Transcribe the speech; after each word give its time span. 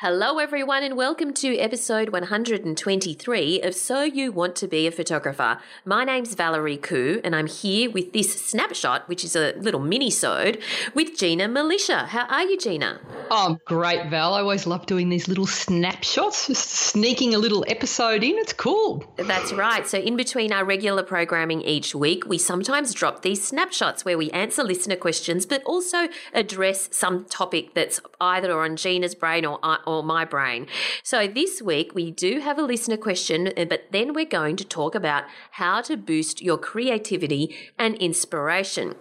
Hello, 0.00 0.38
everyone, 0.38 0.82
and 0.82 0.94
welcome 0.94 1.32
to 1.32 1.56
episode 1.56 2.10
123 2.10 3.62
of 3.62 3.74
So 3.74 4.02
You 4.02 4.30
Want 4.30 4.54
to 4.56 4.68
Be 4.68 4.86
a 4.86 4.90
Photographer. 4.90 5.58
My 5.86 6.04
name's 6.04 6.34
Valerie 6.34 6.76
Khoo, 6.76 7.18
and 7.24 7.34
I'm 7.34 7.46
here 7.46 7.90
with 7.90 8.12
this 8.12 8.38
snapshot, 8.38 9.08
which 9.08 9.24
is 9.24 9.34
a 9.34 9.54
little 9.56 9.80
mini-sode, 9.80 10.58
with 10.92 11.16
Gina 11.16 11.48
Milicia. 11.48 12.08
How 12.08 12.26
are 12.26 12.42
you, 12.42 12.58
Gina? 12.58 13.00
Oh, 13.30 13.58
great, 13.64 14.10
Val. 14.10 14.34
I 14.34 14.40
always 14.40 14.66
love 14.66 14.84
doing 14.84 15.08
these 15.08 15.28
little 15.28 15.46
snapshots, 15.46 16.48
just 16.48 16.68
sneaking 16.68 17.34
a 17.34 17.38
little 17.38 17.64
episode 17.66 18.22
in. 18.22 18.36
It's 18.36 18.52
cool. 18.52 19.02
That's 19.16 19.54
right. 19.54 19.86
So, 19.86 19.96
in 19.96 20.14
between 20.14 20.52
our 20.52 20.66
regular 20.66 21.04
programming 21.04 21.62
each 21.62 21.94
week, 21.94 22.26
we 22.26 22.36
sometimes 22.36 22.92
drop 22.92 23.22
these 23.22 23.42
snapshots 23.42 24.04
where 24.04 24.18
we 24.18 24.30
answer 24.32 24.62
listener 24.62 24.96
questions, 24.96 25.46
but 25.46 25.62
also 25.64 26.08
address 26.34 26.90
some 26.92 27.24
topic 27.24 27.72
that's 27.72 27.98
either 28.20 28.60
on 28.60 28.76
Gina's 28.76 29.14
brain 29.14 29.46
or 29.46 29.58
uh, 29.62 29.78
or 29.86 30.02
my 30.02 30.24
brain. 30.24 30.66
So 31.02 31.26
this 31.26 31.62
week 31.62 31.94
we 31.94 32.10
do 32.10 32.40
have 32.40 32.58
a 32.58 32.62
listener 32.62 32.96
question, 32.96 33.52
uh, 33.56 33.64
but 33.64 33.84
then 33.92 34.12
we're 34.12 34.24
going 34.24 34.56
to 34.56 34.64
talk 34.64 34.94
about 34.94 35.24
how 35.52 35.80
to 35.82 35.96
boost 35.96 36.42
your 36.42 36.58
creativity 36.58 37.54
and 37.78 37.94
inspiration. 37.96 38.94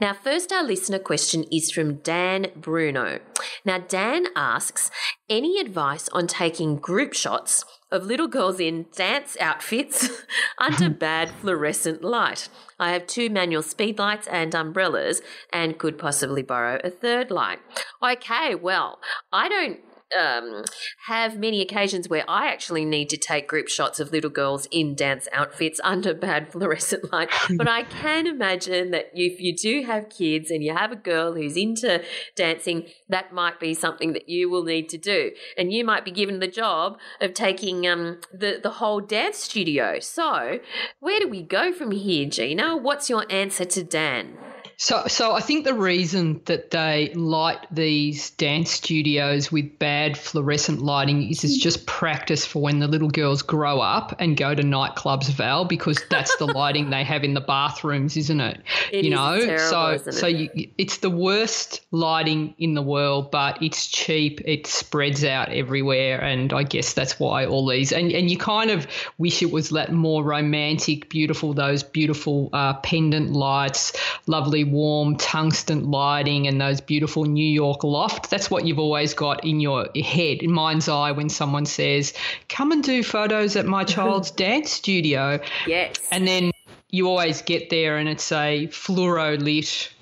Now, 0.00 0.12
first, 0.12 0.52
our 0.52 0.62
listener 0.62 0.98
question 0.98 1.44
is 1.52 1.70
from 1.70 1.96
Dan 1.96 2.46
Bruno. 2.56 3.20
Now, 3.64 3.78
Dan 3.78 4.26
asks, 4.34 4.90
any 5.28 5.60
advice 5.60 6.08
on 6.08 6.26
taking 6.26 6.76
group 6.76 7.14
shots 7.14 7.64
of 7.90 8.04
little 8.04 8.28
girls 8.28 8.60
in 8.60 8.86
dance 8.94 9.36
outfits 9.40 10.08
under 10.58 10.90
bad 10.90 11.30
fluorescent 11.40 12.02
light. 12.02 12.48
I 12.78 12.92
have 12.92 13.06
two 13.06 13.30
manual 13.30 13.62
speed 13.62 13.98
lights 13.98 14.26
and 14.26 14.54
umbrellas 14.54 15.22
and 15.52 15.78
could 15.78 15.98
possibly 15.98 16.42
borrow 16.42 16.80
a 16.82 16.90
third 16.90 17.30
light. 17.30 17.58
Okay, 18.02 18.54
well, 18.54 19.00
I 19.32 19.48
don't 19.48 19.80
um, 20.18 20.64
have 21.06 21.38
many 21.38 21.60
occasions 21.60 22.08
where 22.08 22.24
I 22.28 22.48
actually 22.48 22.84
need 22.84 23.08
to 23.10 23.16
take 23.16 23.48
group 23.48 23.68
shots 23.68 24.00
of 24.00 24.12
little 24.12 24.30
girls 24.30 24.66
in 24.70 24.94
dance 24.94 25.28
outfits 25.32 25.80
under 25.84 26.14
bad 26.14 26.52
fluorescent 26.52 27.12
light. 27.12 27.30
but 27.56 27.68
I 27.68 27.84
can 27.84 28.26
imagine 28.26 28.90
that 28.90 29.10
if 29.14 29.40
you 29.40 29.54
do 29.54 29.86
have 29.86 30.08
kids 30.08 30.50
and 30.50 30.62
you 30.62 30.74
have 30.74 30.92
a 30.92 30.96
girl 30.96 31.34
who's 31.34 31.56
into 31.56 32.02
dancing, 32.36 32.86
that 33.08 33.32
might 33.32 33.60
be 33.60 33.74
something 33.74 34.12
that 34.12 34.28
you 34.28 34.50
will 34.50 34.64
need 34.64 34.88
to 34.90 34.98
do. 34.98 35.32
And 35.56 35.72
you 35.72 35.84
might 35.84 36.04
be 36.04 36.10
given 36.10 36.40
the 36.40 36.48
job 36.48 36.98
of 37.20 37.34
taking 37.34 37.86
um, 37.86 38.20
the, 38.32 38.60
the 38.62 38.70
whole 38.70 39.00
dance 39.00 39.38
studio. 39.38 39.98
So, 40.00 40.60
where 41.00 41.20
do 41.20 41.28
we 41.28 41.42
go 41.42 41.72
from 41.72 41.90
here, 41.90 42.28
Gina? 42.28 42.76
What's 42.76 43.10
your 43.10 43.24
answer 43.30 43.64
to 43.64 43.84
Dan? 43.84 44.36
So, 44.82 45.06
so 45.08 45.32
I 45.32 45.40
think 45.40 45.66
the 45.66 45.74
reason 45.74 46.40
that 46.46 46.70
they 46.70 47.12
light 47.14 47.66
these 47.70 48.30
dance 48.30 48.70
studios 48.70 49.52
with 49.52 49.78
bad 49.78 50.16
fluorescent 50.16 50.80
lighting 50.80 51.28
is 51.28 51.44
it's 51.44 51.58
just 51.58 51.84
practice 51.84 52.46
for 52.46 52.62
when 52.62 52.78
the 52.78 52.88
little 52.88 53.10
girls 53.10 53.42
grow 53.42 53.80
up 53.80 54.16
and 54.18 54.38
go 54.38 54.54
to 54.54 54.62
nightclubs, 54.62 55.28
Val, 55.32 55.66
because 55.66 56.02
that's 56.08 56.34
the 56.38 56.46
lighting 56.46 56.88
they 56.88 57.04
have 57.04 57.24
in 57.24 57.34
the 57.34 57.42
bathrooms, 57.42 58.16
isn't 58.16 58.40
it? 58.40 58.62
it 58.90 59.04
you 59.04 59.10
is 59.12 59.18
know, 59.18 59.44
terrible, 59.44 59.98
so 59.98 60.10
so 60.12 60.26
you, 60.26 60.48
it's 60.78 60.96
the 60.96 61.10
worst 61.10 61.82
lighting 61.90 62.54
in 62.56 62.72
the 62.72 62.80
world, 62.80 63.30
but 63.30 63.62
it's 63.62 63.86
cheap. 63.86 64.40
It 64.46 64.66
spreads 64.66 65.24
out 65.24 65.50
everywhere, 65.50 66.22
and 66.22 66.54
I 66.54 66.62
guess 66.62 66.94
that's 66.94 67.20
why 67.20 67.44
all 67.44 67.68
these 67.68 67.92
and 67.92 68.10
and 68.12 68.30
you 68.30 68.38
kind 68.38 68.70
of 68.70 68.86
wish 69.18 69.42
it 69.42 69.52
was 69.52 69.68
that 69.68 69.92
more 69.92 70.24
romantic, 70.24 71.10
beautiful, 71.10 71.52
those 71.52 71.82
beautiful 71.82 72.48
uh, 72.54 72.72
pendant 72.78 73.34
lights, 73.34 73.92
lovely 74.26 74.69
warm 74.70 75.16
tungsten 75.16 75.90
lighting 75.90 76.46
and 76.46 76.60
those 76.60 76.80
beautiful 76.80 77.24
New 77.24 77.46
York 77.46 77.84
loft. 77.84 78.30
That's 78.30 78.50
what 78.50 78.66
you've 78.66 78.78
always 78.78 79.14
got 79.14 79.44
in 79.44 79.60
your 79.60 79.88
head, 80.02 80.38
in 80.42 80.52
mind's 80.52 80.88
eye, 80.88 81.12
when 81.12 81.28
someone 81.28 81.66
says, 81.66 82.12
Come 82.48 82.72
and 82.72 82.82
do 82.82 83.02
photos 83.02 83.56
at 83.56 83.66
my 83.66 83.84
child's 83.84 84.30
dance 84.30 84.70
studio. 84.70 85.40
Yes. 85.66 85.96
And 86.10 86.26
then 86.26 86.50
you 86.90 87.08
always 87.08 87.42
get 87.42 87.70
there 87.70 87.98
and 87.98 88.08
it's 88.08 88.32
a 88.32 88.66
fluoro 88.68 89.40
lit 89.40 89.92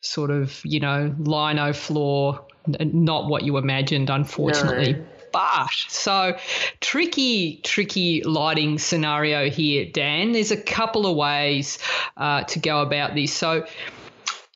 sort 0.00 0.30
of, 0.30 0.60
you 0.64 0.80
know, 0.80 1.14
lino 1.18 1.72
floor, 1.72 2.44
not 2.66 3.28
what 3.28 3.42
you 3.42 3.56
imagined, 3.56 4.10
unfortunately. 4.10 4.94
No. 4.94 5.04
But 5.32 5.70
so 5.88 6.36
tricky, 6.80 7.60
tricky 7.62 8.22
lighting 8.24 8.78
scenario 8.78 9.48
here, 9.48 9.86
Dan. 9.86 10.32
There's 10.32 10.50
a 10.50 10.60
couple 10.60 11.06
of 11.06 11.16
ways 11.16 11.78
uh, 12.16 12.42
to 12.44 12.58
go 12.58 12.82
about 12.82 13.14
this. 13.14 13.32
So, 13.32 13.64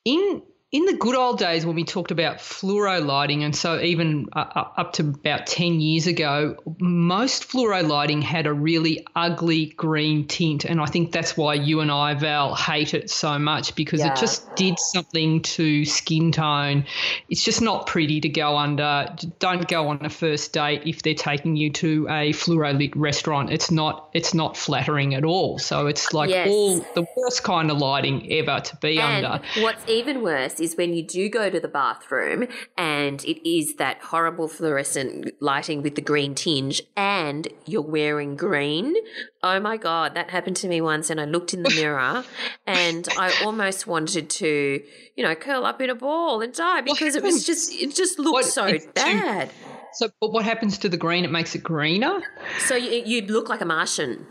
in 0.05 0.43
in 0.75 0.87
the 0.87 0.93
good 0.95 1.15
old 1.15 1.39
days 1.39 1.65
when 1.65 1.77
we 1.77 1.85
talked 1.85 2.11
about 2.11 2.39
fluoro 2.39 3.01
lighting, 3.07 3.45
and 3.45 3.55
so 3.55 3.79
even 3.81 4.27
uh, 4.33 4.41
up 4.77 4.93
to 4.95 5.03
about 5.03 5.47
10 5.47 5.79
years 5.81 6.09
ago, 6.09 6.57
most 6.81 7.49
fluoro 7.49 7.87
lighting 7.87 8.21
had 8.21 8.49
a 8.49 8.53
really 8.53 9.07
ugly 9.15 9.67
green 9.77 10.27
tint. 10.27 10.65
And 10.65 10.81
I 10.81 10.87
think 10.87 11.13
that's 11.13 11.37
why 11.37 11.55
you 11.55 11.79
and 11.79 11.93
I, 11.93 12.15
Val, 12.15 12.57
hate 12.57 12.93
it 12.93 13.09
so 13.09 13.39
much 13.39 13.77
because 13.77 14.01
Yeah. 14.01 14.15
it 14.15 14.17
just 14.17 14.53
did 14.57 14.77
something 14.81 15.43
to 15.43 15.85
skin 15.85 16.33
tone. 16.33 16.87
It's 17.29 17.45
just 17.45 17.63
not 17.63 17.87
pretty 17.87 18.21
to 18.23 18.29
go 18.29 18.57
under. 18.57 19.15
Don't 19.39 19.69
go 19.69 19.87
on 19.87 20.05
a 20.05 20.11
first 20.11 20.53
date 20.53 20.83
if 20.85 21.03
they're 21.05 21.15
taking 21.15 21.55
you 21.55 21.71
to 21.75 22.09
a 22.11 22.33
fluoro 22.33 22.77
lit 22.77 22.97
restaurant. 22.97 23.53
It's 23.53 23.71
not 23.71 24.09
it's 24.13 24.35
not 24.35 24.57
flattering 24.57 25.15
at 25.15 25.25
all. 25.25 25.61
So 25.61 25.87
it's 25.87 26.13
like 26.13 26.31
Yes. 26.31 26.49
all 26.51 26.81
the 26.97 27.07
worst 27.17 27.45
kind 27.45 27.71
of 27.71 27.79
lighting 27.79 28.33
ever 28.33 28.59
to 28.59 28.77
be 28.79 28.99
And 28.99 29.25
under. 29.25 29.45
what's 29.61 29.89
even 29.89 30.21
worse 30.21 30.59
is 30.65 30.77
when 30.77 30.95
you 30.95 31.03
do 31.07 31.29
go 31.29 31.49
to 31.51 31.61
the 31.61 31.69
bathroom 31.69 32.49
and 32.77 33.25
it 33.25 33.49
is 33.49 33.77
that 33.77 34.01
horrible 34.03 34.49
fluorescent 34.49 35.31
lighting 35.41 35.83
with 35.83 35.95
the 35.95 36.01
green 36.01 36.35
tinge 36.35 36.83
and 36.97 37.47
you're 37.67 37.83
wearing 37.83 38.35
green. 38.37 38.95
Oh 39.43 39.61
my 39.61 39.77
God, 39.77 40.15
that 40.15 40.31
happened 40.31 40.57
to 40.57 40.69
me 40.69 40.81
once 40.81 41.11
and 41.11 41.21
I 41.21 41.27
looked 41.27 41.55
in 41.55 41.63
the 41.63 41.71
mirror 41.77 42.25
and 42.67 43.07
I 43.19 43.33
almost 43.45 43.87
wanted 43.87 44.31
to, 44.31 44.83
you 45.17 45.23
know, 45.25 45.35
curl 45.35 45.65
up 45.65 45.81
in 45.81 45.91
a 45.91 45.95
ball 45.95 46.41
and 46.41 46.53
die 46.53 46.81
because 46.81 47.15
it 47.15 47.23
was 47.23 47.45
just, 47.45 47.73
it 47.73 47.95
just 47.95 48.19
looked 48.19 48.33
What- 48.35 48.45
so 48.47 48.65
it's 48.65 48.87
too- 48.87 48.93
bad. 48.95 49.51
So, 49.93 50.09
but 50.21 50.33
what 50.33 50.45
happens 50.45 50.79
to 50.79 50.89
the 50.89 50.97
green? 50.97 51.25
It 51.25 51.31
makes 51.31 51.55
it 51.55 51.63
greener, 51.63 52.21
So 52.67 52.75
you, 52.75 53.03
you 53.07 53.23
look 53.29 53.49
like 53.49 53.61
a 53.61 53.65
Martian. 53.65 54.27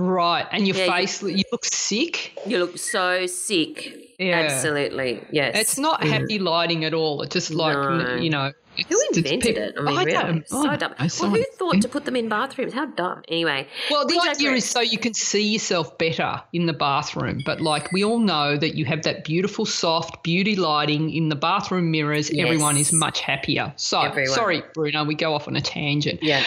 Right? 0.00 0.46
And 0.50 0.66
your 0.66 0.76
Yeah, 0.76 0.96
face, 0.96 1.22
you, 1.22 1.44
look 1.52 1.64
sick. 1.64 2.38
You 2.46 2.58
look 2.58 2.78
so 2.78 3.26
sick. 3.26 4.16
Yeah. 4.18 4.40
Absolutely. 4.40 5.22
Yes. 5.30 5.56
It's 5.56 5.78
not 5.78 6.00
mm. 6.02 6.08
happy 6.08 6.38
lighting 6.38 6.84
at 6.84 6.94
all. 6.94 7.22
It's 7.22 7.32
just 7.32 7.50
like 7.50 7.76
No. 7.76 8.16
you 8.16 8.30
know. 8.30 8.52
Who 8.88 9.02
invented 9.12 9.58
it? 9.58 9.74
I 9.76 9.82
mean, 9.82 9.98
I 9.98 10.04
really, 10.04 10.12
don't- 10.12 10.48
so 10.48 10.66
I 10.66 10.76
dumb. 10.76 10.94
Well, 10.98 11.30
who 11.30 11.44
thought 11.54 11.82
to 11.82 11.88
put 11.88 12.04
them 12.04 12.16
in 12.16 12.28
bathrooms? 12.28 12.72
How 12.72 12.86
dumb. 12.86 13.22
Anyway. 13.28 13.66
Well, 13.90 14.06
the 14.06 14.20
idea 14.20 14.52
is 14.52 14.64
so 14.64 14.80
you 14.80 14.96
can 14.96 15.12
see 15.12 15.52
yourself 15.52 15.98
better 15.98 16.40
in 16.52 16.66
the 16.66 16.72
bathroom. 16.72 17.40
But 17.44 17.60
like 17.60 17.90
we 17.92 18.04
all 18.04 18.20
know 18.20 18.56
that 18.56 18.76
you 18.76 18.84
have 18.84 19.02
that 19.02 19.24
beautiful, 19.24 19.66
soft 19.66 20.22
beauty 20.22 20.54
lighting 20.54 21.10
in 21.10 21.28
the 21.28 21.36
bathroom 21.36 21.90
mirrors. 21.90 22.30
Yes. 22.30 22.44
Everyone 22.44 22.76
is 22.76 22.92
much 22.92 23.20
happier. 23.20 23.72
So 23.76 24.00
Everyone. 24.00 24.34
sorry, 24.34 24.62
Bruno, 24.72 25.04
we 25.04 25.14
go 25.14 25.34
off 25.34 25.48
on 25.48 25.56
a 25.56 25.60
tangent. 25.60 26.22
Yeah. 26.22 26.44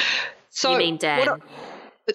So 0.49 0.71
you 0.71 0.77
mean 0.77 0.97
Dan? 0.97 1.41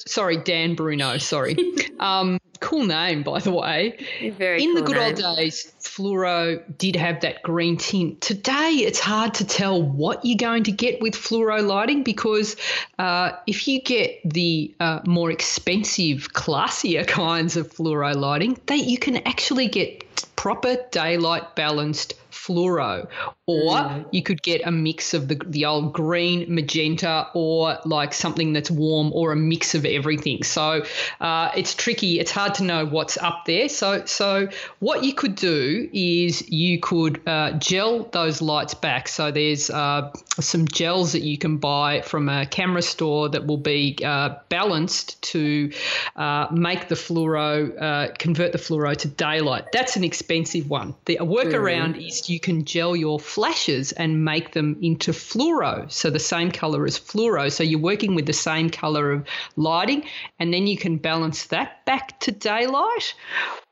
Sorry, 0.06 0.38
Dan 0.38 0.75
Bruno. 0.75 1.19
Sorry. 1.19 1.56
um, 2.00 2.38
cool 2.61 2.85
name, 2.85 3.23
by 3.23 3.40
the 3.40 3.52
way. 3.52 3.99
Very 4.37 4.62
in 4.62 4.75
the 4.75 4.82
good 4.82 4.96
name. 4.96 5.17
old 5.25 5.37
days, 5.37 5.73
fluoro 5.81 6.62
did 6.76 6.96
have 6.96 7.20
that 7.20 7.43
green 7.43 7.76
tint. 7.76 8.20
Today, 8.20 8.70
it's 8.81 9.00
hard 9.00 9.35
to 9.35 9.46
tell 9.46 9.82
what 9.82 10.25
you're 10.25 10.37
going 10.37 10.64
to 10.64 10.73
get 10.73 11.00
with 11.00 11.14
fluoro 11.14 11.64
lighting 11.64 12.02
because 12.02 12.56
uh, 12.99 13.32
if 13.46 13.67
you 13.69 13.81
get 13.81 14.20
the 14.25 14.75
uh, 14.81 15.00
more 15.06 15.31
expensive, 15.31 16.32
classier 16.32 17.06
kinds 17.06 17.56
of 17.56 17.73
fluoro 17.73 18.14
lighting, 18.14 18.58
they 18.67 18.76
you 18.76 18.99
can 18.99 19.19
actually 19.19 19.69
get 19.69 20.05
proper 20.37 20.76
daylight 20.93 21.56
balanced 21.56 22.14
fluoro, 22.44 23.06
or 23.46 23.79
Mm. 23.79 24.05
you 24.12 24.23
could 24.23 24.43
get 24.43 24.61
a 24.67 24.70
mix 24.70 25.14
of 25.14 25.29
the 25.29 25.37
the 25.46 25.64
old 25.67 25.93
green, 25.93 26.46
magenta, 26.55 27.29
or 27.35 27.79
like 27.85 28.12
something 28.14 28.52
that's 28.52 28.70
warm, 28.70 29.12
or 29.12 29.32
a 29.32 29.37
mix 29.37 29.75
of 29.75 29.85
everything. 29.85 30.43
So 30.43 30.85
uh, 31.20 31.50
it's 31.56 31.75
tricky. 31.75 32.20
It's 32.20 32.31
hard 32.31 32.55
to 32.55 32.64
know 32.64 32.87
what's 32.87 33.17
up 33.19 33.44
there. 33.46 33.69
So 33.69 34.05
so 34.06 34.49
what 34.81 35.05
you 35.05 35.14
could 35.14 35.35
do 35.35 35.88
is 35.93 36.49
you 36.49 36.79
could 36.81 37.20
uh, 37.26 37.52
gel 37.58 38.05
those 38.12 38.40
lights 38.43 38.75
back. 38.75 39.08
So 39.08 39.31
there's 39.31 39.70
uh, 39.70 40.11
some 40.40 40.67
gels 40.69 41.12
that 41.12 41.23
you 41.23 41.38
can 41.38 41.56
buy 41.58 42.02
from 42.02 42.29
a 42.29 42.46
camera 42.46 42.82
store 42.82 43.29
that 43.31 43.46
will 43.46 43.56
be 43.58 43.96
uh, 44.05 44.37
balanced 44.49 45.20
to 45.32 45.73
uh, 46.17 46.46
make 46.52 46.88
the 46.88 46.94
fluoro 46.94 47.49
uh, 47.81 48.14
convert 48.19 48.52
the 48.52 48.58
fluoro 48.58 48.94
to 48.96 49.08
daylight. 49.08 49.64
That's 49.73 49.96
an 49.96 50.05
expensive 50.05 50.69
one. 50.70 50.94
The 51.06 51.19
workaround 51.19 51.96
is 52.06 52.27
you 52.28 52.40
can 52.40 52.64
gel 52.64 52.96
your 52.96 53.19
flashes 53.19 53.92
and 53.92 54.25
make 54.25 54.52
them 54.52 54.78
into 54.82 55.12
fluoro, 55.12 55.90
so 55.90 56.10
the 56.10 56.19
same 56.19 56.50
color 56.50 56.84
as 56.86 56.98
fluoro. 56.98 57.50
So 57.50 57.62
you're 57.62 57.80
working 57.80 58.14
with 58.14 58.26
the 58.26 58.32
same 58.32 58.70
color 58.70 59.12
of 59.12 59.26
lighting, 59.56 60.04
and 60.38 60.52
then 60.52 60.66
you 60.66 60.76
can 60.76 60.96
balance 60.98 61.46
that 61.46 61.84
back 61.84 62.20
to 62.20 62.32
daylight, 62.32 63.14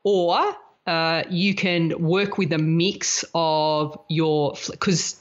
or 0.03 0.55
uh, 0.87 1.23
you 1.29 1.53
can 1.53 2.01
work 2.01 2.37
with 2.37 2.53
a 2.53 2.57
mix 2.57 3.25
of 3.35 3.99
your 4.07 4.55
because 4.71 5.13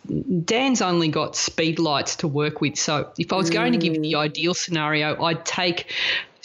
Dan's 0.45 0.81
only 0.81 1.09
got 1.09 1.35
speed 1.35 1.81
lights 1.81 2.17
to 2.17 2.29
work 2.29 2.61
with. 2.61 2.77
So 2.77 3.11
if 3.19 3.33
I 3.33 3.37
was 3.37 3.51
going 3.51 3.73
to 3.73 3.79
give 3.79 3.95
you 3.95 4.01
the 4.01 4.15
ideal 4.15 4.55
scenario, 4.55 5.21
I'd 5.21 5.45
take 5.45 5.93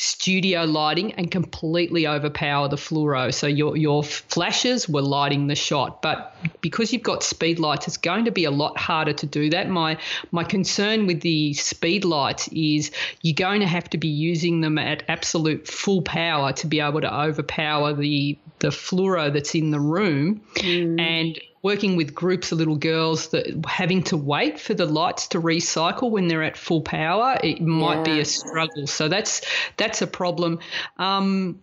studio 0.01 0.63
lighting 0.63 1.12
and 1.13 1.30
completely 1.30 2.07
overpower 2.07 2.68
the 2.68 2.75
fluoro. 2.75 3.31
So 3.31 3.45
your 3.45 3.77
your 3.77 4.03
flashes 4.03 4.89
were 4.89 5.01
lighting 5.01 5.45
the 5.45 5.56
shot, 5.56 6.01
but 6.01 6.36
because 6.59 6.92
you've 6.92 7.03
got 7.03 7.21
speed 7.21 7.59
lights, 7.59 7.88
it's 7.88 7.98
going 7.98 8.25
to 8.25 8.31
be 8.31 8.45
a 8.45 8.51
lot 8.51 8.80
harder 8.80 9.13
to 9.13 9.25
do 9.27 9.51
that. 9.51 9.69
My 9.69 10.00
my 10.31 10.44
concern 10.44 11.06
with 11.06 11.21
the 11.21 11.53
speed 11.53 12.03
lights 12.03 12.48
is 12.48 12.89
you're 13.21 13.36
going 13.36 13.59
to 13.59 13.68
have 13.68 13.92
to 13.92 14.00
be 14.00 14.07
using 14.07 14.62
them 14.62 14.80
at 14.80 15.03
absolute 15.07 15.68
full 15.68 16.01
power 16.01 16.51
to 16.53 16.65
be 16.65 16.80
able 16.80 17.01
to 17.01 17.13
overpower 17.13 17.94
the 17.94 18.39
the 18.57 18.69
fluoro 18.69 19.31
that's 19.31 19.53
in 19.53 19.69
the 19.69 19.80
room 19.80 20.42
mm. 20.56 21.00
and 21.00 21.39
working 21.62 21.96
with 21.96 22.13
groups 22.16 22.52
of 22.52 22.58
little 22.58 22.75
girls 22.75 23.30
that 23.30 23.66
having 23.68 24.04
to 24.04 24.18
wait 24.18 24.60
for 24.60 24.74
the 24.74 24.86
lights 24.86 25.28
to 25.30 25.42
recycle 25.42 26.10
when 26.10 26.28
they're 26.28 26.44
at 26.44 26.58
full 26.58 26.81
power 26.81 27.38
it 27.44 27.62
might 27.62 28.04
be 28.04 28.19
a 28.19 28.25
struggle. 28.25 28.88
So 28.88 29.08
that's 29.08 29.42
that's 29.78 30.02
a 30.02 30.08
problem. 30.08 30.60
Um, 30.98 31.62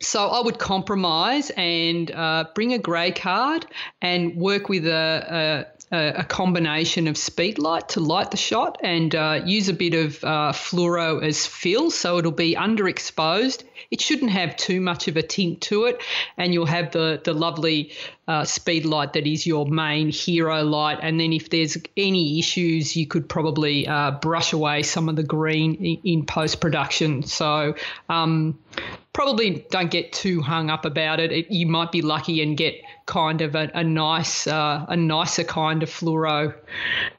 so 0.00 0.28
I 0.28 0.40
would 0.42 0.58
compromise 0.58 1.50
and 1.50 2.10
uh, 2.10 2.46
bring 2.54 2.72
a 2.72 2.78
grey 2.78 3.12
card 3.12 3.66
and 4.00 4.34
work 4.36 4.68
with 4.68 4.86
a, 4.86 5.66
a, 5.68 5.79
a 5.92 6.24
combination 6.24 7.08
of 7.08 7.16
speed 7.18 7.58
light 7.58 7.88
to 7.90 8.00
light 8.00 8.30
the 8.30 8.36
shot 8.36 8.78
and 8.82 9.14
uh, 9.14 9.40
use 9.44 9.68
a 9.68 9.72
bit 9.72 9.94
of 9.94 10.22
uh, 10.22 10.52
fluoro 10.52 11.22
as 11.22 11.46
fill 11.46 11.90
so 11.90 12.18
it'll 12.18 12.30
be 12.30 12.54
underexposed. 12.54 13.64
It 13.90 14.00
shouldn't 14.00 14.30
have 14.30 14.56
too 14.56 14.80
much 14.80 15.08
of 15.08 15.16
a 15.16 15.22
tint 15.22 15.62
to 15.62 15.86
it, 15.86 16.00
and 16.36 16.54
you'll 16.54 16.66
have 16.66 16.92
the 16.92 17.20
the 17.24 17.32
lovely 17.32 17.92
uh, 18.28 18.44
speed 18.44 18.84
light 18.84 19.14
that 19.14 19.26
is 19.26 19.46
your 19.46 19.66
main 19.66 20.10
hero 20.10 20.62
light. 20.62 20.98
And 21.02 21.18
then 21.18 21.32
if 21.32 21.50
there's 21.50 21.76
any 21.96 22.38
issues, 22.38 22.94
you 22.94 23.08
could 23.08 23.28
probably 23.28 23.88
uh, 23.88 24.12
brush 24.12 24.52
away 24.52 24.84
some 24.84 25.08
of 25.08 25.16
the 25.16 25.24
green 25.24 25.74
in, 25.74 25.98
in 26.04 26.26
post 26.26 26.60
production. 26.60 27.24
So. 27.24 27.74
Um, 28.08 28.58
probably 29.20 29.66
don't 29.68 29.90
get 29.90 30.14
too 30.14 30.40
hung 30.40 30.70
up 30.70 30.86
about 30.86 31.20
it. 31.20 31.30
it 31.30 31.50
you 31.50 31.66
might 31.66 31.92
be 31.92 32.00
lucky 32.00 32.42
and 32.42 32.56
get 32.56 32.80
kind 33.04 33.42
of 33.42 33.54
a, 33.54 33.70
a 33.74 33.84
nice, 33.84 34.46
uh, 34.46 34.86
a 34.88 34.96
nicer 34.96 35.44
kind 35.44 35.82
of 35.82 35.90
fluoro, 35.90 36.54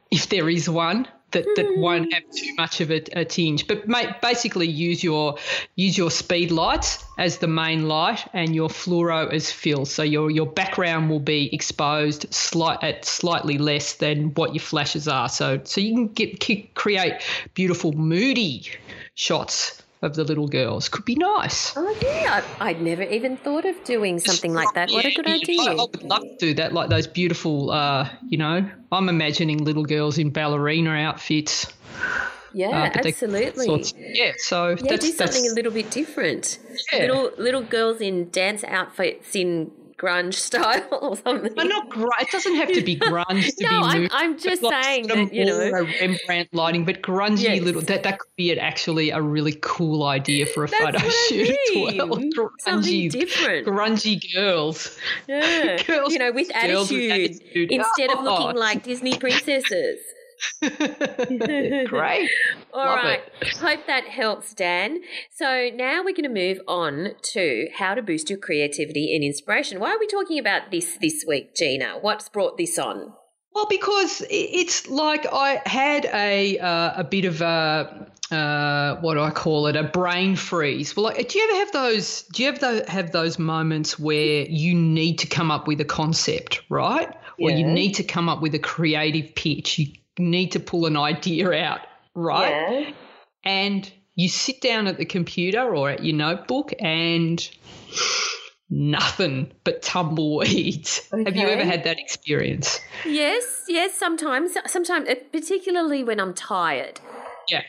if 0.10 0.28
there 0.30 0.50
is 0.50 0.68
one 0.68 1.08
that, 1.30 1.46
that 1.58 1.78
won't 1.78 2.12
have 2.12 2.24
too 2.32 2.56
much 2.56 2.82
of 2.82 2.90
a, 2.90 3.04
a 3.14 3.24
tinge. 3.24 3.68
But 3.68 3.88
mate, 3.88 4.20
basically 4.20 4.68
use 4.68 5.04
your 5.04 5.38
use 5.76 5.96
your 5.96 6.10
speed 6.10 6.50
lights 6.50 7.06
as 7.20 7.38
the 7.38 7.48
main 7.48 7.88
light 7.88 8.28
and 8.34 8.56
your 8.56 8.70
fluoro 8.70 9.32
as 9.32 9.52
fill. 9.52 9.86
So 9.86 10.02
your 10.02 10.32
your 10.32 10.48
background 10.48 11.08
will 11.08 11.20
be 11.20 11.54
exposed 11.54 12.34
slight 12.34 12.84
at 12.84 13.06
slightly 13.06 13.60
less 13.60 13.94
than 13.94 14.34
what 14.34 14.56
your 14.56 14.64
flashes 14.64 15.08
are. 15.08 15.30
So 15.30 15.62
so 15.66 15.80
you 15.80 15.94
can 15.94 16.08
get 16.08 16.74
create 16.74 17.22
beautiful 17.54 17.92
moody 17.94 18.66
shots 19.14 19.81
of 20.02 20.16
the 20.16 20.24
little 20.24 20.48
girls. 20.48 20.90
Could 20.90 21.06
be 21.06 21.16
nice. 21.16 21.74
Oh 21.78 21.96
yeah, 22.02 22.44
I'd 22.60 22.82
never 22.82 23.04
even 23.04 23.38
thought 23.38 23.66
of 23.66 23.84
doing 23.84 24.20
something 24.20 24.54
like 24.54 24.74
that. 24.74 24.92
What 24.92 25.06
a 25.06 25.12
good 25.12 25.28
idea! 25.28 25.62
I, 25.62 25.72
I 25.72 25.76
would 25.76 26.04
love 26.04 26.22
to 26.24 26.38
do 26.40 26.54
that, 26.56 26.74
like 26.74 26.90
those 26.90 27.08
beautiful, 27.08 27.72
uh, 27.72 28.10
you 28.28 28.38
know, 28.38 28.68
I'm 28.92 29.10
imagining 29.10 29.64
little 29.64 29.86
girls 29.86 30.18
in 30.18 30.32
ballerina 30.32 30.92
outfits. 30.92 31.72
yeah, 32.54 32.70
uh, 32.70 33.00
absolutely. 33.08 33.66
sorts- 33.66 33.94
yeah, 33.98 34.32
so 34.38 34.70
yeah, 34.70 34.76
that's, 34.90 35.06
do 35.06 35.12
something 35.12 35.50
a 35.50 35.54
little 35.54 35.72
bit 35.72 35.92
different. 35.92 36.58
Yeah. 36.92 37.00
Little 37.00 37.32
little 37.38 37.62
girls 37.64 38.02
in 38.02 38.30
dance 38.32 38.64
outfits 38.64 39.36
in 39.36 39.72
grunge 40.02 40.34
style 40.50 40.88
or 41.02 41.16
something. 41.18 41.54
but 41.56 41.68
not 41.68 41.90
grunge. 41.90 42.10
It 42.22 42.32
doesn't 42.32 42.56
have 42.56 42.72
to 42.74 42.82
be 42.82 42.96
grunge 43.10 43.56
to 43.58 43.64
no, 43.64 43.70
be 43.70 43.76
I'm. 43.86 44.08
I'm 44.12 44.40
just 44.40 44.62
Like 44.64 44.84
saying 44.84 45.08
that 45.08 45.34
you 45.34 45.46
know. 45.46 45.70
Rembrandt 45.72 46.50
lighting, 46.54 46.86
but 46.86 47.02
grungy 47.02 47.44
Yes. 47.44 47.62
little 47.64 47.82
that 47.84 48.04
that 48.04 48.20
could 48.20 48.36
be 48.38 48.58
actually 48.60 49.10
a 49.12 49.22
really 49.22 49.58
cool 49.62 50.04
idea 50.04 50.46
for 50.46 50.64
a 50.64 50.68
That's 50.68 50.82
photo 50.84 50.98
what 50.98 51.06
I 51.06 51.10
shoot 51.10 51.50
as 51.50 51.96
well. 51.98 52.08
mean. 52.18 52.32
Something 52.60 53.10
different. 53.10 53.68
grungy 53.68 54.22
girls. 54.34 54.98
Yeah. 55.28 55.82
Girls- 55.88 56.12
you 56.14 56.20
know, 56.20 56.32
with 56.32 56.50
girls 56.54 56.90
with 56.92 57.00
attitude, 57.12 57.32
attitude. 57.38 57.72
instead 57.72 58.12
of 58.12 58.20
Oh. 58.20 58.24
looking 58.24 58.60
like 58.60 58.84
Disney 58.84 59.18
princesses. 59.18 60.00
Great. 60.62 62.30
All 62.74 62.86
Love 62.86 63.04
right. 63.04 63.22
Hope 63.60 63.86
that 63.88 64.06
helps, 64.06 64.54
Dan. 64.54 65.02
So 65.34 65.70
now 65.74 66.04
we're 66.04 66.16
going 66.16 66.24
to 66.24 66.30
move 66.30 66.60
on 66.68 67.12
to 67.34 67.68
how 67.76 67.96
to 67.96 68.02
boost 68.02 68.30
your 68.30 68.40
creativity 68.40 69.16
and 69.16 69.24
inspiration. 69.24 69.80
Why 69.80 69.92
are 69.92 70.00
we 70.00 70.08
talking 70.08 70.40
about 70.40 70.72
this 70.72 70.98
this 71.02 71.26
week, 71.28 71.56
Gina? 71.56 71.98
What's 72.02 72.30
brought 72.30 72.58
this 72.58 72.78
on? 72.78 73.14
Well, 73.54 73.68
because 73.70 74.24
it's 74.30 74.88
like 74.90 75.26
I 75.32 75.62
had 75.66 76.06
a 76.06 76.58
uh, 76.58 76.94
a 77.02 77.04
bit 77.04 77.26
of 77.26 77.42
a 77.42 78.12
uh, 78.32 78.96
what 79.02 79.16
do 79.16 79.20
I 79.20 79.30
call 79.30 79.68
it? 79.68 79.76
A 79.76 79.84
brain 79.84 80.38
freeze. 80.38 80.96
Well, 80.96 81.06
like, 81.06 81.28
do 81.28 81.38
you 81.38 81.50
ever 81.50 81.58
have 81.58 81.72
those? 81.74 82.24
Do 82.34 82.44
you 82.44 82.50
ever 82.50 82.84
have 82.88 83.12
those 83.12 83.38
moments 83.38 84.00
where 84.00 84.44
you 84.44 84.74
need 84.74 85.20
to 85.20 85.28
come 85.28 85.52
up 85.52 85.68
with 85.68 85.82
a 85.82 85.86
concept, 85.86 86.62
right? 86.70 87.14
Or 87.40 87.50
you 87.50 87.66
need 87.66 87.94
to 87.94 88.04
come 88.04 88.30
up 88.30 88.42
with 88.42 88.54
a 88.54 88.60
creative 88.60 89.34
pitch. 89.34 89.80
You 89.80 89.88
need 90.18 90.52
to 90.54 90.60
pull 90.60 90.86
an 90.86 90.98
idea 90.98 91.52
out, 91.52 91.82
right? 92.16 92.88
Yeah. 92.88 92.94
And 93.44 93.92
you 94.16 94.30
sit 94.30 94.62
down 94.62 94.88
at 94.88 94.98
the 94.98 95.06
computer 95.06 95.74
or 95.74 95.90
at 95.90 96.04
your 96.04 96.16
notebook 96.16 96.74
and 96.80 97.50
nothing 98.70 99.52
but 99.64 99.82
tumbleweeds. 99.82 101.10
Have 101.12 101.36
you 101.36 101.48
ever 101.48 101.64
had 101.64 101.84
that 101.84 102.00
experience? 102.00 102.80
Yes, 103.06 103.66
yes, 103.68 103.94
sometimes. 103.94 104.56
Sometimes, 104.68 105.10
uh, 105.10 105.16
particularly 105.32 106.04
when 106.04 106.20
I'm 106.20 106.34
tired. 106.34 107.00
Yeah, 107.50 107.64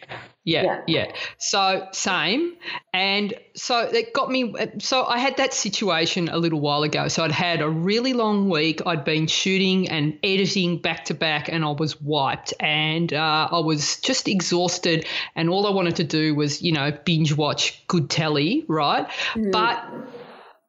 yeah, 0.45 0.83
yeah. 0.87 1.13
So 1.39 1.87
same, 1.93 2.55
and 2.93 3.35
so 3.55 3.79
it 3.81 4.13
got 4.13 4.31
me. 4.31 4.55
So 4.79 5.05
I 5.05 5.19
had 5.19 5.37
that 5.37 5.55
situation 5.55 6.29
a 6.29 6.37
little 6.37 6.61
while 6.61 6.83
ago. 6.83 7.09
So 7.09 7.25
I'd 7.25 7.33
had 7.33 7.61
a 7.61 7.69
really 7.69 8.13
long 8.13 8.49
week. 8.49 8.81
I'd 8.85 9.05
been 9.05 9.27
shooting 9.27 9.89
and 9.89 10.19
editing 10.23 10.79
back 10.79 11.05
to 11.07 11.15
back, 11.15 11.49
and 11.49 11.65
I 11.65 11.71
was 11.71 12.01
wiped, 12.01 12.55
and 12.61 13.13
uh, 13.13 13.49
I 13.51 13.61
was 13.61 13.99
just 14.01 14.29
exhausted. 14.29 15.07
And 15.37 15.49
all 15.49 15.67
I 15.67 15.71
wanted 15.71 15.97
to 15.97 16.05
do 16.05 16.35
was, 16.35 16.61
you 16.63 16.73
know, 16.73 16.93
binge 17.05 17.37
watch 17.37 17.87
good 17.87 18.11
telly, 18.11 18.65
right? 18.69 19.09
But 19.53 19.85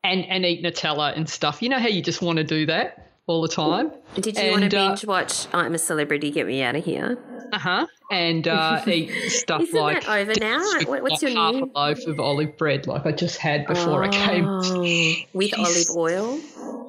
and 0.03 0.25
and 0.25 0.45
eat 0.45 0.63
Nutella 0.63 1.15
and 1.15 1.27
stuff. 1.29 1.61
You 1.61 1.69
know 1.69 1.79
how 1.79 1.87
you 1.87 2.01
just 2.01 2.21
want 2.21 2.37
to 2.37 2.43
do 2.43 2.65
that 2.67 3.11
all 3.25 3.41
the 3.41 3.47
time. 3.47 3.91
Did 4.15 4.37
you 4.37 4.51
want 4.51 4.63
And, 4.63 4.71
to 4.71 4.77
uh, 4.77 4.89
binge 4.89 5.05
watch 5.05 5.47
I'm 5.53 5.73
a 5.73 5.77
Celebrity, 5.79 6.29
Get 6.29 6.45
Me 6.45 6.61
Out 6.61 6.75
of 6.75 6.83
Here? 6.83 7.17
Uh 7.53 7.59
huh. 7.59 7.87
And 8.11 8.47
uh, 8.47 8.81
eat 8.87 9.11
stuff 9.29 9.61
Isn't 9.61 9.79
like 9.79 10.03
that 10.05 10.19
over 10.21 10.33
now? 10.39 10.63
What- 10.87 11.03
what's 11.03 11.21
like 11.21 11.33
your 11.33 11.41
half 11.41 11.53
new- 11.55 11.71
a 11.75 11.79
loaf 11.79 12.07
of 12.07 12.19
olive 12.19 12.57
bread, 12.57 12.87
like 12.87 13.05
I 13.05 13.11
just 13.11 13.37
had 13.37 13.67
before 13.67 14.03
I 14.03 14.09
came. 14.09 14.45
Oh, 14.47 14.59
with 15.33 15.51
Jeez. 15.51 15.59
olive 15.59 15.97
oil. 15.97 16.39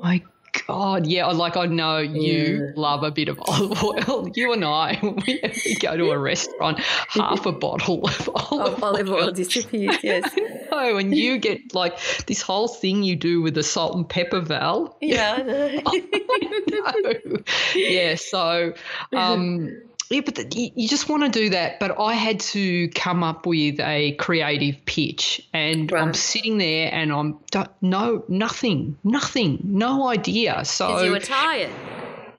My 0.03 0.23
God, 0.67 1.07
yeah, 1.07 1.27
like 1.27 1.57
I 1.57 1.67
know 1.67 1.99
you 1.99 2.73
love 2.77 3.03
a 3.03 3.11
bit 3.11 3.29
of 3.29 3.39
olive 3.47 3.83
oil. 3.83 4.31
You 4.35 4.53
and 4.53 4.65
I, 4.65 4.97
when 5.01 5.17
we, 5.27 5.41
we 5.67 5.75
go 5.77 5.97
to 5.97 6.11
a 6.13 6.19
restaurant, 6.19 6.79
half 6.81 7.45
a 7.45 7.53
bottle 7.53 8.07
of 8.07 8.31
olive, 8.35 8.75
Of 8.75 8.83
olive 8.85 9.11
oil 9.11 9.33
disappears, 9.33 9.99
yes. 10.03 10.31
Oh, 10.71 10.97
and 10.97 11.15
you 11.15 11.39
get 11.39 11.75
like 11.75 11.99
this 12.27 12.41
whole 12.41 12.69
thing 12.69 13.03
you 13.03 13.17
do 13.17 13.43
with 13.43 13.55
the 13.55 13.63
salt 13.65 13.97
and 13.97 14.09
pepper 14.09 14.41
Val. 14.41 14.97
Yeah, 15.01 15.35
I 15.39 15.43
know. 15.43 17.13
no. 17.25 17.37
Yeah, 17.75 18.15
so 18.15 18.75
um 19.13 19.71
yeah, 20.11 20.21
but 20.25 20.35
the, 20.35 20.73
you 20.75 20.89
just 20.89 21.09
want 21.09 21.23
to 21.23 21.29
do 21.29 21.51
that. 21.51 21.81
But 21.81 21.99
I 21.99 22.15
had 22.15 22.41
to 22.41 22.89
come 22.89 23.23
up 23.23 23.47
with 23.47 23.81
a 23.81 24.13
creative 24.13 24.85
pitch, 24.85 25.47
and 25.53 25.91
right. 25.91 26.03
I'm 26.03 26.15
sitting 26.15 26.59
there, 26.59 26.91
and 26.93 27.13
I'm 27.13 27.39
no 27.81 28.25
nothing, 28.29 28.99
nothing, 29.03 29.61
no 29.65 30.09
idea. 30.09 30.65
So 30.65 31.03
you 31.03 31.11
were 31.11 31.21
tired 31.21 31.71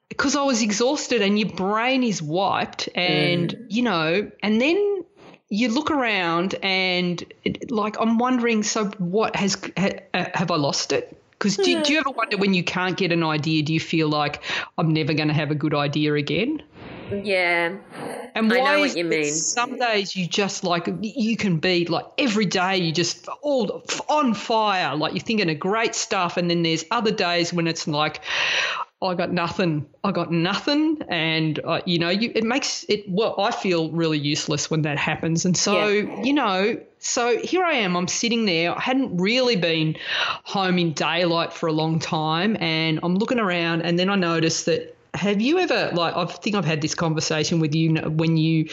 because 0.10 0.36
I 0.36 0.44
was 0.44 0.62
exhausted, 0.62 1.22
and 1.22 1.40
your 1.40 1.50
brain 1.50 2.04
is 2.04 2.22
wiped, 2.22 2.90
and 2.96 3.50
mm. 3.50 3.66
you 3.70 3.82
know, 3.82 4.32
and 4.44 4.62
then 4.62 5.04
you 5.50 5.70
look 5.70 5.92
around, 5.92 6.56
and 6.62 7.24
it, 7.44 7.72
like 7.72 8.00
I'm 8.00 8.18
wondering, 8.18 8.64
so 8.64 8.86
what 8.98 9.36
has 9.36 9.58
ha, 9.78 9.90
have 10.14 10.52
I 10.52 10.56
lost 10.56 10.92
it? 10.92 11.22
Because 11.32 11.58
do, 11.58 11.84
do 11.84 11.92
you 11.92 12.00
ever 12.00 12.12
wonder 12.12 12.38
when 12.38 12.54
you 12.54 12.64
can't 12.64 12.96
get 12.96 13.12
an 13.12 13.22
idea, 13.22 13.62
do 13.62 13.74
you 13.74 13.80
feel 13.80 14.08
like 14.08 14.42
I'm 14.78 14.94
never 14.94 15.14
going 15.14 15.28
to 15.28 15.34
have 15.34 15.52
a 15.52 15.56
good 15.56 15.74
idea 15.74 16.14
again? 16.14 16.64
Yeah. 17.12 17.76
And 18.36 18.50
why 18.50 18.60
I 18.60 18.76
know 18.76 18.80
what 18.82 18.98
you 18.98 19.06
mean. 19.06 19.32
Some 19.34 19.78
days 19.78 20.16
you 20.16 20.28
just 20.28 20.64
like 20.64 20.90
you 21.02 21.38
can 21.38 21.58
be 21.58 21.86
like 21.86 22.06
every 22.18 22.46
day 22.46 22.78
you 22.78 22.92
just 22.92 23.28
all 23.42 23.84
on 24.10 24.34
fire, 24.34 24.96
like 24.96 25.14
you're 25.14 25.24
thinking 25.24 25.50
of 25.50 25.60
great 25.60 25.96
stuff, 25.96 26.38
and 26.38 26.50
then 26.50 26.64
there's 26.64 26.86
other 26.92 27.12
days 27.12 27.54
when 27.54 27.68
it's 27.68 27.88
like. 27.88 28.22
I 29.02 29.14
got 29.14 29.32
nothing. 29.32 29.86
I 30.04 30.12
got 30.12 30.32
nothing, 30.32 31.04
and 31.10 31.60
uh, 31.64 31.82
you 31.86 32.00
know, 32.00 32.10
you, 32.10 32.32
it 32.34 32.44
makes 32.44 32.86
it. 32.88 33.04
Well, 33.08 33.36
I 33.38 33.52
feel 33.52 33.92
really 33.92 34.18
useless 34.18 34.72
when 34.72 34.82
that 34.84 34.98
happens, 34.98 35.46
and 35.46 35.56
so 35.56 35.88
yeah. 35.90 36.24
you 36.24 36.34
know, 36.34 36.80
so 36.98 37.38
here 37.38 37.64
I 37.64 37.74
am. 37.74 37.96
I'm 37.96 38.08
sitting 38.08 38.46
there. 38.46 38.76
I 38.76 38.80
hadn't 38.80 39.18
really 39.18 39.58
been 39.58 39.98
home 40.44 40.80
in 40.80 40.94
daylight 40.94 41.54
for 41.54 41.68
a 41.68 41.74
long 41.74 42.00
time, 42.00 42.58
and 42.60 43.00
I'm 43.04 43.16
looking 43.16 43.38
around, 43.38 43.82
and 43.82 44.00
then 44.00 44.10
I 44.10 44.16
noticed 44.16 44.66
that 44.68 44.95
have 45.16 45.42
you 45.42 45.60
ever 45.60 45.92
like 45.94 46.16
I 46.16 46.26
think 46.26 46.56
I've 46.56 46.66
had 46.66 46.82
this 46.82 46.96
conversation 46.96 47.60
with 47.60 47.74
you 47.76 47.96
when 47.96 48.38
you 48.38 48.70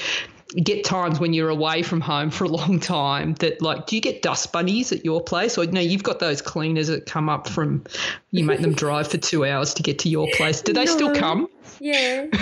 get 0.56 0.84
times 0.84 1.18
when 1.18 1.32
you're 1.32 1.48
away 1.48 1.82
from 1.82 2.00
home 2.00 2.30
for 2.30 2.44
a 2.44 2.48
long 2.48 2.78
time 2.78 3.34
that 3.34 3.62
like 3.62 3.86
do 3.86 3.96
you 3.96 4.02
get 4.02 4.22
dust 4.22 4.52
bunnies 4.52 4.92
at 4.92 5.04
your 5.04 5.22
place? 5.22 5.56
Or 5.56 5.64
no 5.66 5.80
you've 5.80 6.02
got 6.02 6.18
those 6.18 6.42
cleaners 6.42 6.88
that 6.88 7.06
come 7.06 7.28
up 7.28 7.48
from 7.48 7.84
you 8.30 8.44
make 8.44 8.60
them 8.60 8.74
drive 8.74 9.08
for 9.08 9.18
two 9.18 9.44
hours 9.44 9.74
to 9.74 9.82
get 9.82 10.00
to 10.00 10.08
your 10.08 10.28
place. 10.34 10.62
Do 10.62 10.72
they 10.72 10.84
no. 10.84 10.92
still 10.92 11.14
come? 11.14 11.48
Yeah. 11.80 12.26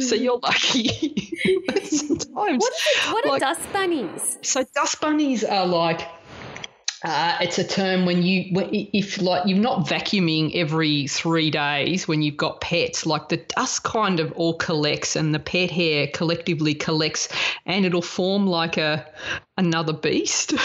So 0.00 0.14
you're 0.14 0.38
lucky. 0.38 0.88
Sometimes 1.82 2.30
what, 2.32 2.72
is 2.72 3.12
what 3.12 3.26
are 3.26 3.28
like, 3.28 3.40
dust 3.40 3.72
bunnies? 3.72 4.38
so 4.40 4.64
dust 4.74 5.00
bunnies 5.00 5.44
are 5.44 5.66
like 5.66 6.00
uh, 7.04 7.36
it's 7.40 7.58
a 7.58 7.64
term 7.64 8.06
when 8.06 8.22
you 8.22 8.50
if 8.72 9.20
like 9.20 9.46
you're 9.46 9.58
not 9.58 9.86
vacuuming 9.86 10.54
every 10.54 11.06
three 11.06 11.50
days 11.50 12.08
when 12.08 12.22
you've 12.22 12.36
got 12.36 12.60
pets 12.60 13.06
like 13.06 13.28
the 13.28 13.36
dust 13.56 13.84
kind 13.84 14.18
of 14.18 14.32
all 14.32 14.54
collects 14.54 15.14
and 15.14 15.32
the 15.32 15.38
pet 15.38 15.70
hair 15.70 16.08
collectively 16.12 16.74
collects 16.74 17.28
and 17.66 17.84
it'll 17.86 18.02
form 18.02 18.46
like 18.46 18.76
a 18.76 19.06
another 19.58 19.92
beast. 19.92 20.54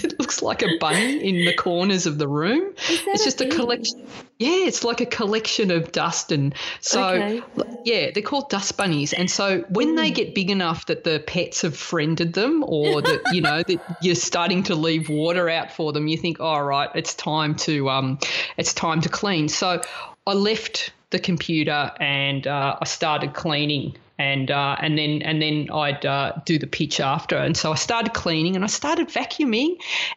It 0.00 0.16
looks 0.20 0.42
like 0.42 0.62
a 0.62 0.78
bunny 0.78 1.28
in 1.28 1.44
the 1.44 1.54
corners 1.54 2.06
of 2.06 2.18
the 2.18 2.28
room. 2.28 2.72
It's 2.88 3.24
just 3.24 3.40
a, 3.40 3.48
a 3.48 3.50
collection 3.50 4.06
yeah 4.38 4.66
it's 4.66 4.84
like 4.84 5.00
a 5.00 5.06
collection 5.06 5.70
of 5.70 5.90
dust 5.90 6.30
and 6.30 6.54
so 6.80 7.10
okay. 7.10 7.42
yeah 7.84 8.10
they're 8.12 8.22
called 8.22 8.48
dust 8.48 8.76
bunnies. 8.76 9.12
And 9.12 9.30
so 9.30 9.64
when 9.68 9.88
mm. 9.88 9.96
they 9.96 10.10
get 10.10 10.34
big 10.34 10.50
enough 10.50 10.86
that 10.86 11.04
the 11.04 11.22
pets 11.26 11.62
have 11.62 11.76
friended 11.76 12.32
them 12.34 12.64
or 12.66 13.02
that 13.02 13.20
you 13.32 13.40
know 13.40 13.62
that 13.62 13.98
you're 14.00 14.14
starting 14.14 14.62
to 14.64 14.76
leave 14.76 15.08
water 15.08 15.48
out 15.48 15.72
for 15.72 15.92
them 15.92 16.06
you 16.06 16.16
think 16.16 16.38
all 16.38 16.60
oh, 16.60 16.64
right 16.64 16.90
it's 16.94 17.14
time 17.14 17.56
to 17.56 17.90
um 17.90 18.18
it's 18.56 18.72
time 18.72 19.00
to 19.00 19.08
clean. 19.08 19.48
So 19.48 19.82
i 20.26 20.32
left 20.32 20.92
the 21.10 21.18
computer 21.18 21.90
and 21.98 22.46
uh, 22.46 22.76
i 22.80 22.84
started 22.84 23.34
cleaning 23.34 23.96
and 24.18 24.50
uh, 24.50 24.76
and 24.80 24.98
then 24.98 25.22
and 25.22 25.40
then 25.40 25.68
I'd 25.72 26.04
uh, 26.04 26.32
do 26.44 26.58
the 26.58 26.66
pitch 26.66 27.00
after. 27.00 27.36
And 27.36 27.56
so 27.56 27.72
I 27.72 27.76
started 27.76 28.14
cleaning 28.14 28.56
and 28.56 28.64
I 28.64 28.68
started 28.68 29.08
vacuuming, 29.08 29.76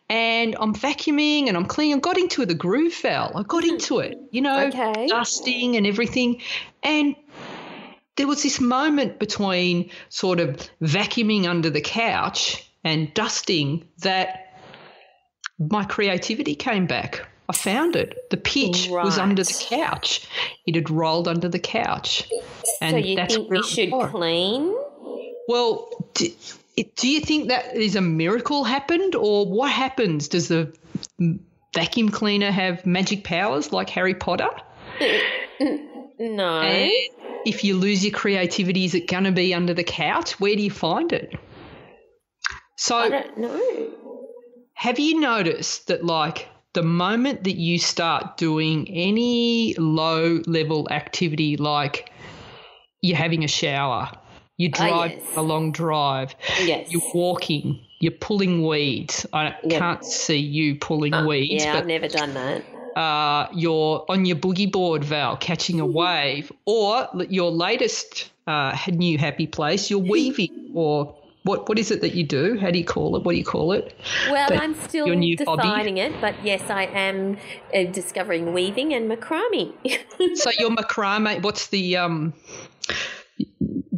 and 0.10 0.56
I'm 0.60 0.74
vacuuming 0.74 1.48
and 1.48 1.56
I'm 1.56 1.66
cleaning. 1.66 1.98
I 1.98 2.00
got 2.00 2.18
into 2.18 2.46
the 2.46 2.56
groove, 2.56 2.96
Val. 3.02 3.32
I 3.36 3.44
got 3.44 3.64
into 3.64 4.00
it, 4.00 4.18
you 4.32 4.42
know, 4.42 4.68
okay. 4.68 5.08
dusting 5.08 5.78
and 5.78 5.86
everything, 5.88 6.42
and. 6.84 7.16
There 8.18 8.28
was 8.28 8.44
this 8.44 8.60
moment 8.60 9.20
between 9.20 9.90
sort 10.10 10.42
of 10.42 10.70
vacuuming 10.82 11.48
under 11.48 11.70
the 11.70 11.80
couch 11.80 12.70
and 12.84 13.12
dusting 13.14 13.88
that 14.00 14.54
my 15.58 15.86
creativity 15.86 16.54
came 16.54 16.86
back. 16.86 17.26
I 17.52 17.54
found 17.54 17.98
it. 17.98 18.30
The 18.30 18.38
pitch 18.38 18.88
right. 18.90 19.04
was 19.04 19.18
under 19.18 19.44
the 19.44 19.66
couch. 19.70 20.26
It 20.66 20.76
had 20.76 20.90
rolled 20.90 21.28
under 21.28 21.50
the 21.50 21.60
couch. 21.60 22.32
And 22.80 22.92
so 22.92 22.98
you 22.98 23.18
think 23.18 23.50
we 23.50 23.62
should 23.64 23.92
clean? 23.92 24.74
Well, 25.50 25.90
do, 26.14 26.30
do 26.96 27.10
you 27.10 27.20
think 27.20 27.50
that 27.50 27.76
is 27.76 27.98
a 27.98 28.02
miracle 28.02 28.64
happened, 28.64 29.16
or 29.16 29.46
what 29.46 29.70
happens? 29.70 30.30
Does 30.30 30.48
the 30.48 30.74
vacuum 31.76 32.08
cleaner 32.08 32.52
have 32.52 32.86
magic 32.86 33.26
powers 33.26 33.74
like 33.74 33.90
Harry 33.90 34.16
Potter? 34.16 34.50
no. 36.18 36.62
And 36.62 36.90
if 37.46 37.66
you 37.66 37.76
lose 37.76 38.02
your 38.02 38.14
creativity, 38.14 38.86
is 38.86 38.96
it 38.96 39.10
going 39.10 39.26
to 39.26 39.34
be 39.34 39.54
under 39.54 39.74
the 39.74 39.84
couch? 39.84 40.40
Where 40.40 40.56
do 40.56 40.62
you 40.62 40.72
find 40.72 41.12
it? 41.12 41.38
So, 42.78 42.96
I 42.96 43.10
don't 43.10 43.38
know. 43.38 43.90
Have 44.76 45.00
you 45.00 45.20
noticed 45.20 45.88
that, 45.88 46.06
like, 46.06 46.48
the 46.74 46.84
moment 46.84 47.44
that 47.44 47.58
you 47.58 47.80
start 47.80 48.38
doing 48.38 48.88
any 48.90 49.76
low 49.76 50.42
level 50.46 50.88
activity 50.90 51.58
like 51.58 52.12
you're 53.02 53.18
having 53.18 53.44
a 53.44 53.48
shower, 53.48 54.12
you 54.58 54.70
ah, 54.76 54.78
drive 54.78 55.12
yes. 55.12 55.24
a 55.36 55.42
long 55.42 55.72
drive, 55.72 56.36
yes. 56.62 56.92
you're 56.92 57.02
walking, 57.14 57.80
you're 58.00 58.12
pulling 58.14 58.66
weeds. 58.66 59.26
I 59.34 59.56
yep. 59.64 59.80
can't 59.80 60.06
see 60.06 60.38
you 60.38 60.76
pulling 60.76 61.14
uh, 61.14 61.26
weeds. 61.26 61.64
Yeah, 61.64 61.78
I've 61.78 61.88
never 61.88 62.08
done 62.08 62.34
that. 62.36 62.64
Uh, 62.96 63.48
you're 63.54 64.06
on 64.10 64.26
your 64.26 64.36
boogie 64.36 64.72
board, 64.72 65.04
Val, 65.04 65.38
catching 65.38 65.80
a 65.80 65.86
wave, 65.86 66.52
or 66.66 67.08
your 67.30 67.52
latest 67.52 68.30
uh, 68.48 68.78
new 68.88 69.18
happy 69.18 69.48
place, 69.48 69.90
you're 69.90 70.00
weaving 70.12 70.72
or 70.74 71.18
what 71.44 71.68
what 71.68 71.80
is 71.80 71.92
it 71.92 72.02
that 72.02 72.14
you 72.14 72.24
do? 72.24 72.58
How 72.60 72.72
do 72.72 72.78
you 72.78 72.86
call 72.86 73.16
it? 73.16 73.24
What 73.24 73.32
do 73.32 73.38
you 73.38 73.44
call 73.44 73.72
it? 73.72 73.96
Well, 74.30 74.48
but 74.50 74.60
I'm 74.60 74.76
still 74.76 75.06
defining 75.08 75.98
hobby? 75.98 76.16
it, 76.16 76.22
but 76.22 76.36
yes, 76.44 76.70
I 76.70 76.84
am 76.86 77.38
uh, 77.74 77.84
discovering 77.86 78.54
weaving 78.54 78.94
and 78.94 79.10
macrame. 79.10 79.74
so 80.38 80.52
your 80.60 80.70
macrame, 80.70 81.42
what's 81.42 81.68
the 81.68 81.98
um 81.98 82.34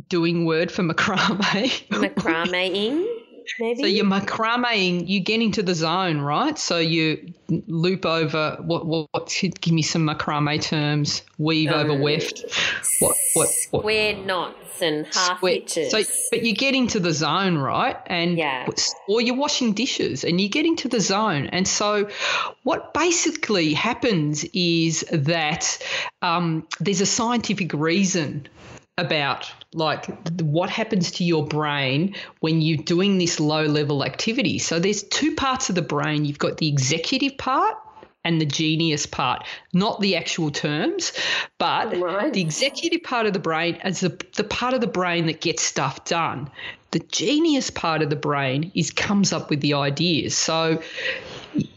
doing 0.07 0.45
word 0.45 0.71
for 0.71 0.83
macrame? 0.83 1.87
Macrameing. 1.89 3.12
Maybe. 3.59 3.81
So 3.81 3.87
you're 3.87 4.05
macrameing, 4.05 5.07
you 5.07 5.19
get 5.19 5.41
into 5.41 5.63
the 5.63 5.75
zone, 5.75 6.19
right? 6.19 6.57
So 6.57 6.77
you 6.77 7.33
loop 7.67 8.05
over 8.05 8.57
what 8.61 8.85
what, 8.85 9.07
what 9.11 9.27
give 9.61 9.73
me 9.73 9.81
some 9.81 10.07
macrame 10.07 10.61
terms, 10.61 11.23
weave 11.37 11.71
um, 11.71 11.79
over 11.79 12.01
weft. 12.01 12.43
What 12.99 13.15
what, 13.33 13.49
what 13.71 13.81
square 13.81 14.15
knot 14.15 14.55
and 14.81 15.07
half 15.13 15.41
hitches. 15.41 15.91
So, 15.91 16.01
but 16.31 16.43
you 16.43 16.53
get 16.53 16.75
into 16.75 16.99
the 16.99 17.13
zone, 17.13 17.57
right? 17.57 17.97
And 18.07 18.37
yeah. 18.37 18.67
or 19.07 19.21
you're 19.21 19.35
washing 19.35 19.73
dishes 19.73 20.23
and 20.23 20.39
you 20.39 20.49
get 20.49 20.65
into 20.65 20.87
the 20.87 20.99
zone. 20.99 21.47
And 21.47 21.67
so, 21.67 22.09
what 22.63 22.93
basically 22.93 23.73
happens 23.73 24.45
is 24.53 25.05
that 25.11 25.79
um, 26.21 26.67
there's 26.79 27.01
a 27.01 27.05
scientific 27.05 27.73
reason 27.73 28.47
about 28.97 29.51
like 29.73 30.05
what 30.41 30.69
happens 30.69 31.09
to 31.09 31.23
your 31.23 31.45
brain 31.45 32.15
when 32.41 32.61
you're 32.61 32.77
doing 32.77 33.17
this 33.17 33.39
low 33.39 33.63
level 33.65 34.03
activity. 34.03 34.59
So 34.59 34.79
there's 34.79 35.03
two 35.03 35.35
parts 35.35 35.69
of 35.69 35.75
the 35.75 35.81
brain. 35.81 36.25
You've 36.25 36.37
got 36.37 36.57
the 36.57 36.67
executive 36.67 37.37
part 37.37 37.75
and 38.23 38.39
the 38.39 38.45
genius 38.45 39.05
part, 39.05 39.45
not 39.73 39.99
the 39.99 40.15
actual 40.15 40.51
terms, 40.51 41.11
but 41.57 41.97
right. 41.97 42.31
the 42.31 42.41
executive 42.41 43.03
part 43.03 43.25
of 43.25 43.33
the 43.33 43.39
brain 43.39 43.75
is 43.83 43.99
the, 43.99 44.17
the 44.35 44.43
part 44.43 44.73
of 44.73 44.81
the 44.81 44.87
brain 44.87 45.25
that 45.25 45.41
gets 45.41 45.63
stuff 45.63 46.05
done. 46.05 46.49
The 46.91 46.99
genius 46.99 47.69
part 47.69 48.01
of 48.01 48.09
the 48.09 48.15
brain 48.15 48.71
is 48.75 48.91
comes 48.91 49.33
up 49.33 49.49
with 49.49 49.61
the 49.61 49.73
ideas. 49.73 50.37
So 50.37 50.81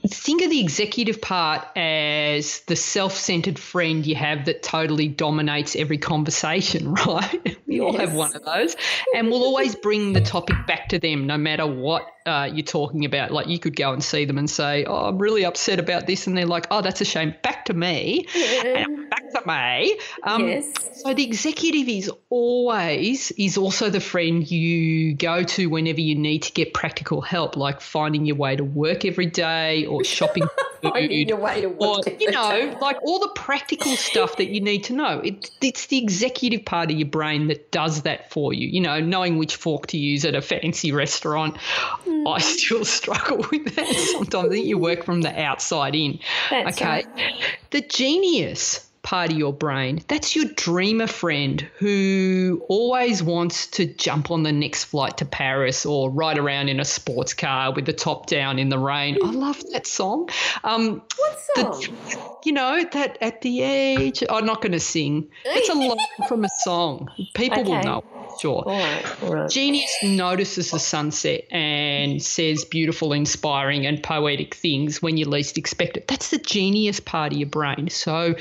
think 0.09 0.42
of 0.42 0.50
the 0.50 0.61
executive 0.61 1.21
part 1.21 1.66
as 1.76 2.61
the 2.61 2.76
self-centered 2.76 3.59
friend 3.59 4.06
you 4.06 4.14
have 4.14 4.47
that 4.47 4.62
totally 4.62 5.09
dominates 5.09 5.76
every 5.76 5.99
conversation, 5.99 6.95
right? 7.06 7.56
we 7.66 7.80
all 7.80 7.97
have 7.97 8.14
one 8.14 8.35
of 8.35 8.45
those, 8.45 8.76
and 9.14 9.28
we'll 9.28 9.45
always 9.45 9.75
bring 9.75 10.12
the 10.12 10.21
topic 10.21 10.56
back 10.66 10.88
to 10.88 10.99
them, 10.99 11.26
no 11.26 11.37
matter 11.37 11.66
what 11.66 12.06
uh, 12.26 12.50
you're 12.52 12.64
talking 12.64 13.04
about. 13.04 13.30
Like 13.30 13.49
you 13.49 13.59
could 13.59 13.76
go 13.76 13.92
and 13.92 14.02
see 14.02 14.25
them 14.25 14.38
and 14.38 14.49
say, 14.49 14.85
"Oh, 14.85 15.06
I'm 15.06 15.18
really 15.18 15.45
upset 15.45 15.78
about 15.78 16.06
this," 16.06 16.26
and 16.26 16.37
they're 16.37 16.47
like, 16.47 16.66
"Oh, 16.71 16.83
that's 16.83 17.00
a 17.00 17.04
shame." 17.04 17.35
Back 17.42 17.66
to 17.66 17.75
me, 17.75 18.26
and 18.35 19.11
back 19.11 19.26
resume. 19.37 19.99
Um, 20.23 20.49
yes. 20.49 20.73
So 20.95 21.14
the 21.14 21.25
executive 21.25 21.88
is 21.88 22.11
always 22.30 23.30
is 23.33 23.56
also 23.56 23.90
the 23.90 24.00
friend 24.00 24.49
you 24.50 25.14
go 25.14 25.42
to 25.42 25.66
whenever 25.66 26.00
you 26.00 26.14
need 26.14 26.42
to 26.45 26.52
get 26.52 26.75
practical 26.75 27.21
help, 27.21 27.56
like 27.56 27.80
finding 27.80 28.26
your 28.26 28.37
way 28.37 28.56
to 28.56 28.64
work 28.64 29.04
every 29.04 29.26
day 29.26 29.87
or 29.87 30.04
shopping. 30.04 30.49
finding 30.83 31.28
your 31.28 31.38
way 31.38 31.61
to 31.61 31.68
work. 31.68 32.06
Or, 32.06 32.12
you 32.18 32.30
know, 32.30 32.76
like 32.80 32.99
all 33.02 33.21
the 33.21 33.33
practical 33.35 33.97
stuff 33.97 34.37
that 34.37 34.49
you 34.49 34.61
need 34.61 34.85
to 34.85 34.92
know. 34.92 35.21
It, 35.21 35.50
it's 35.61 35.87
the 35.87 35.99
executive 35.99 36.64
part 36.64 36.90
of 36.90 36.97
your 36.97 37.09
brain 37.09 37.49
that 37.49 37.71
does 37.71 38.02
that 38.02 38.30
for 38.30 38.52
you. 38.52 38.68
You 38.68 38.80
know, 38.80 39.00
knowing 39.00 39.38
which 39.38 39.56
fork 39.56 39.88
to 39.88 39.99
use 39.99 40.25
at 40.25 40.35
a 40.35 40.42
fancy 40.42 40.92
restaurant. 40.92 41.56
Mm. 42.04 42.15
I 42.26 42.38
still 42.38 42.85
struggle 42.99 43.38
with 43.50 43.75
that 43.76 43.94
sometimes. 44.12 44.46
I 44.46 44.49
think 44.49 44.66
you 44.66 44.78
work 44.78 45.04
from 45.04 45.23
the 45.23 45.40
outside 45.40 45.94
in. 45.94 46.18
That's 46.50 46.76
okay. 46.76 47.04
Right. 47.04 47.32
The 47.70 47.80
genius 47.82 48.87
part 49.06 49.30
of 49.30 49.38
your 49.38 49.52
brain. 49.52 50.00
That's 50.08 50.35
your 50.35 50.46
dreamer 50.56 51.06
friend 51.06 51.61
who 51.78 52.61
always 52.68 53.23
wants 53.23 53.68
to 53.68 53.87
jump 53.87 54.32
on 54.32 54.42
the 54.42 54.50
next 54.50 54.85
flight 54.85 55.18
to 55.18 55.25
Paris 55.25 55.87
or 55.87 56.11
ride 56.11 56.38
around 56.38 56.68
in 56.68 56.80
a 56.80 56.85
sports 56.85 57.32
car 57.32 57.73
with 57.73 57.87
the 57.87 57.92
top 57.92 58.26
down 58.26 58.58
in 58.58 58.68
the 58.68 58.80
rain. 58.80 59.16
I 59.23 59.30
love 59.30 59.62
that 59.70 59.87
song. 59.87 60.28
Um, 60.64 61.02
what 61.16 61.38
song? 61.54 61.80
The, 61.80 62.38
you 62.44 62.52
know, 62.52 62.82
that 62.82 63.18
at 63.20 63.42
the 63.42 63.62
age, 63.62 64.25
I'm 64.28 64.44
not 64.44 64.61
going 64.61 64.73
to 64.73 64.80
sing. 64.80 65.28
It's 65.44 65.68
a 65.68 65.75
line 65.75 65.96
from 66.26 66.44
a 66.44 66.50
song. 66.64 67.08
People 67.35 67.61
okay. 67.61 67.70
will 67.70 67.82
know 67.85 68.04
sure. 68.40 68.62
All 68.66 68.78
right, 68.78 69.23
all 69.23 69.35
right. 69.35 69.50
Genius 69.50 69.95
notices 70.02 70.71
the 70.71 70.78
sunset 70.78 71.45
and 71.50 72.23
says 72.23 72.64
beautiful, 72.64 73.12
inspiring, 73.12 73.87
and 73.87 74.02
poetic 74.02 74.55
things 74.55 75.02
when 75.02 75.16
you 75.16 75.28
least 75.28 75.59
expect 75.59 75.97
it. 75.97 76.09
That's 76.09 76.31
the 76.31 76.38
genius 76.38 77.00
part 77.00 77.33
of 77.33 77.38
your 77.38 77.49
brain. 77.49 77.88
So 77.90 78.35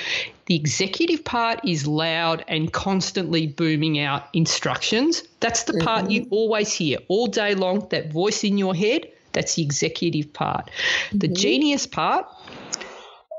the 0.45 0.55
executive 0.55 1.23
part 1.23 1.59
is 1.65 1.87
loud 1.87 2.45
and 2.47 2.71
constantly 2.71 3.47
booming 3.47 3.99
out 3.99 4.27
instructions. 4.33 5.23
That's 5.39 5.63
the 5.63 5.79
part 5.83 6.03
mm-hmm. 6.03 6.11
you 6.11 6.27
always 6.29 6.71
hear 6.73 6.99
all 7.07 7.27
day 7.27 7.55
long, 7.55 7.87
that 7.89 8.11
voice 8.11 8.43
in 8.43 8.57
your 8.57 8.75
head. 8.75 9.11
That's 9.33 9.55
the 9.55 9.63
executive 9.63 10.31
part. 10.33 10.69
Mm-hmm. 11.07 11.17
The 11.17 11.27
genius 11.29 11.87
part 11.87 12.27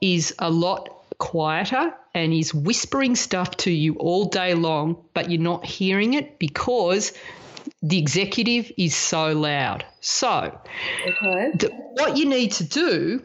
is 0.02 0.34
a 0.38 0.50
lot 0.50 0.90
quieter 1.18 1.94
and 2.16 2.32
is 2.32 2.54
whispering 2.54 3.14
stuff 3.14 3.58
to 3.58 3.70
you 3.70 3.94
all 3.96 4.25
day 4.25 4.54
long, 4.54 4.96
but 5.12 5.30
you're 5.30 5.38
not 5.38 5.66
hearing 5.66 6.14
it 6.14 6.38
because 6.38 7.12
the 7.82 7.99
executive 7.99 8.73
is 8.78 8.96
so 8.96 9.32
loud. 9.32 9.85
So, 10.00 10.58
okay. 11.06 11.50
the, 11.54 11.68
what 11.92 12.16
you 12.16 12.25
need 12.25 12.52
to 12.52 12.64
do 12.64 13.23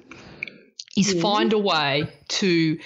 is 0.97 1.15
mm. 1.15 1.21
find 1.21 1.53
a 1.53 1.57
way 1.57 2.09
to 2.27 2.77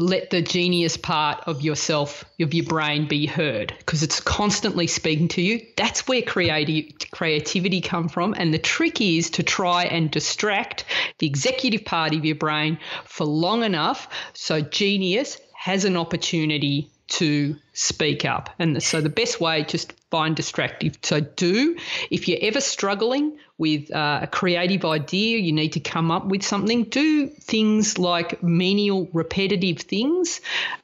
let 0.00 0.30
the 0.30 0.40
genius 0.40 0.96
part 0.96 1.44
of 1.46 1.60
yourself, 1.60 2.24
of 2.40 2.54
your 2.54 2.64
brain, 2.64 3.06
be 3.06 3.26
heard 3.26 3.74
because 3.78 4.02
it's 4.02 4.18
constantly 4.18 4.86
speaking 4.86 5.28
to 5.28 5.42
you. 5.42 5.60
That's 5.76 6.08
where 6.08 6.22
creative 6.22 7.10
creativity 7.10 7.82
come 7.82 8.08
from. 8.08 8.34
And 8.36 8.52
the 8.52 8.58
trick 8.58 9.00
is 9.00 9.30
to 9.30 9.42
try 9.42 9.84
and 9.84 10.10
distract 10.10 10.86
the 11.18 11.26
executive 11.26 11.84
part 11.84 12.14
of 12.14 12.24
your 12.24 12.34
brain 12.34 12.78
for 13.04 13.26
long 13.26 13.62
enough 13.62 14.08
so 14.32 14.62
genius 14.62 15.38
has 15.52 15.84
an 15.84 15.98
opportunity 15.98 16.90
to 17.10 17.56
speak 17.72 18.24
up. 18.24 18.50
And 18.58 18.82
so 18.82 19.00
the 19.00 19.08
best 19.08 19.40
way, 19.40 19.64
just 19.64 19.92
find 20.10 20.34
distractive. 20.34 20.98
So 21.02 21.20
do, 21.20 21.76
if 22.10 22.28
you're 22.28 22.38
ever 22.42 22.60
struggling 22.60 23.38
with 23.58 23.94
uh, 23.94 24.20
a 24.22 24.26
creative 24.26 24.84
idea, 24.84 25.38
you 25.38 25.52
need 25.52 25.72
to 25.74 25.80
come 25.80 26.10
up 26.10 26.26
with 26.26 26.42
something, 26.42 26.84
do 26.84 27.26
things 27.28 27.98
like 27.98 28.42
menial, 28.42 29.08
repetitive 29.12 29.80
things 29.80 30.40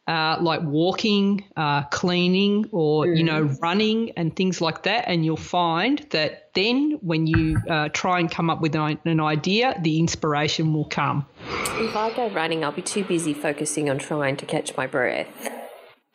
uh, 0.09 0.37
like 0.40 0.62
walking, 0.62 1.45
uh, 1.56 1.83
cleaning, 1.85 2.68
or, 2.71 3.06
mm. 3.06 3.16
you 3.16 3.25
know, 3.25 3.42
running 3.61 4.12
and 4.16 4.35
things 4.37 4.61
like 4.61 4.85
that. 4.85 5.04
And 5.09 5.25
you'll 5.25 5.37
find 5.37 5.99
that 6.11 6.50
then 6.54 6.99
when 7.02 7.26
you 7.26 7.59
uh, 7.68 7.88
try 7.88 8.21
and 8.21 8.30
come 8.30 8.49
up 8.49 8.61
with 8.61 8.75
an, 8.76 8.99
an 9.04 9.21
idea, 9.21 9.78
the 9.83 9.99
inspiration 9.99 10.73
will 10.73 10.85
come. 10.85 11.26
If 11.78 11.97
I 11.97 12.14
go 12.14 12.28
running, 12.30 12.64
I'll 12.64 12.73
be 12.73 12.83
too 12.83 13.04
busy 13.04 13.35
focusing 13.35 13.90
on 13.90 13.99
trying 13.99 14.37
to 14.37 14.47
catch 14.47 14.76
my 14.76 14.87
breath 14.87 15.50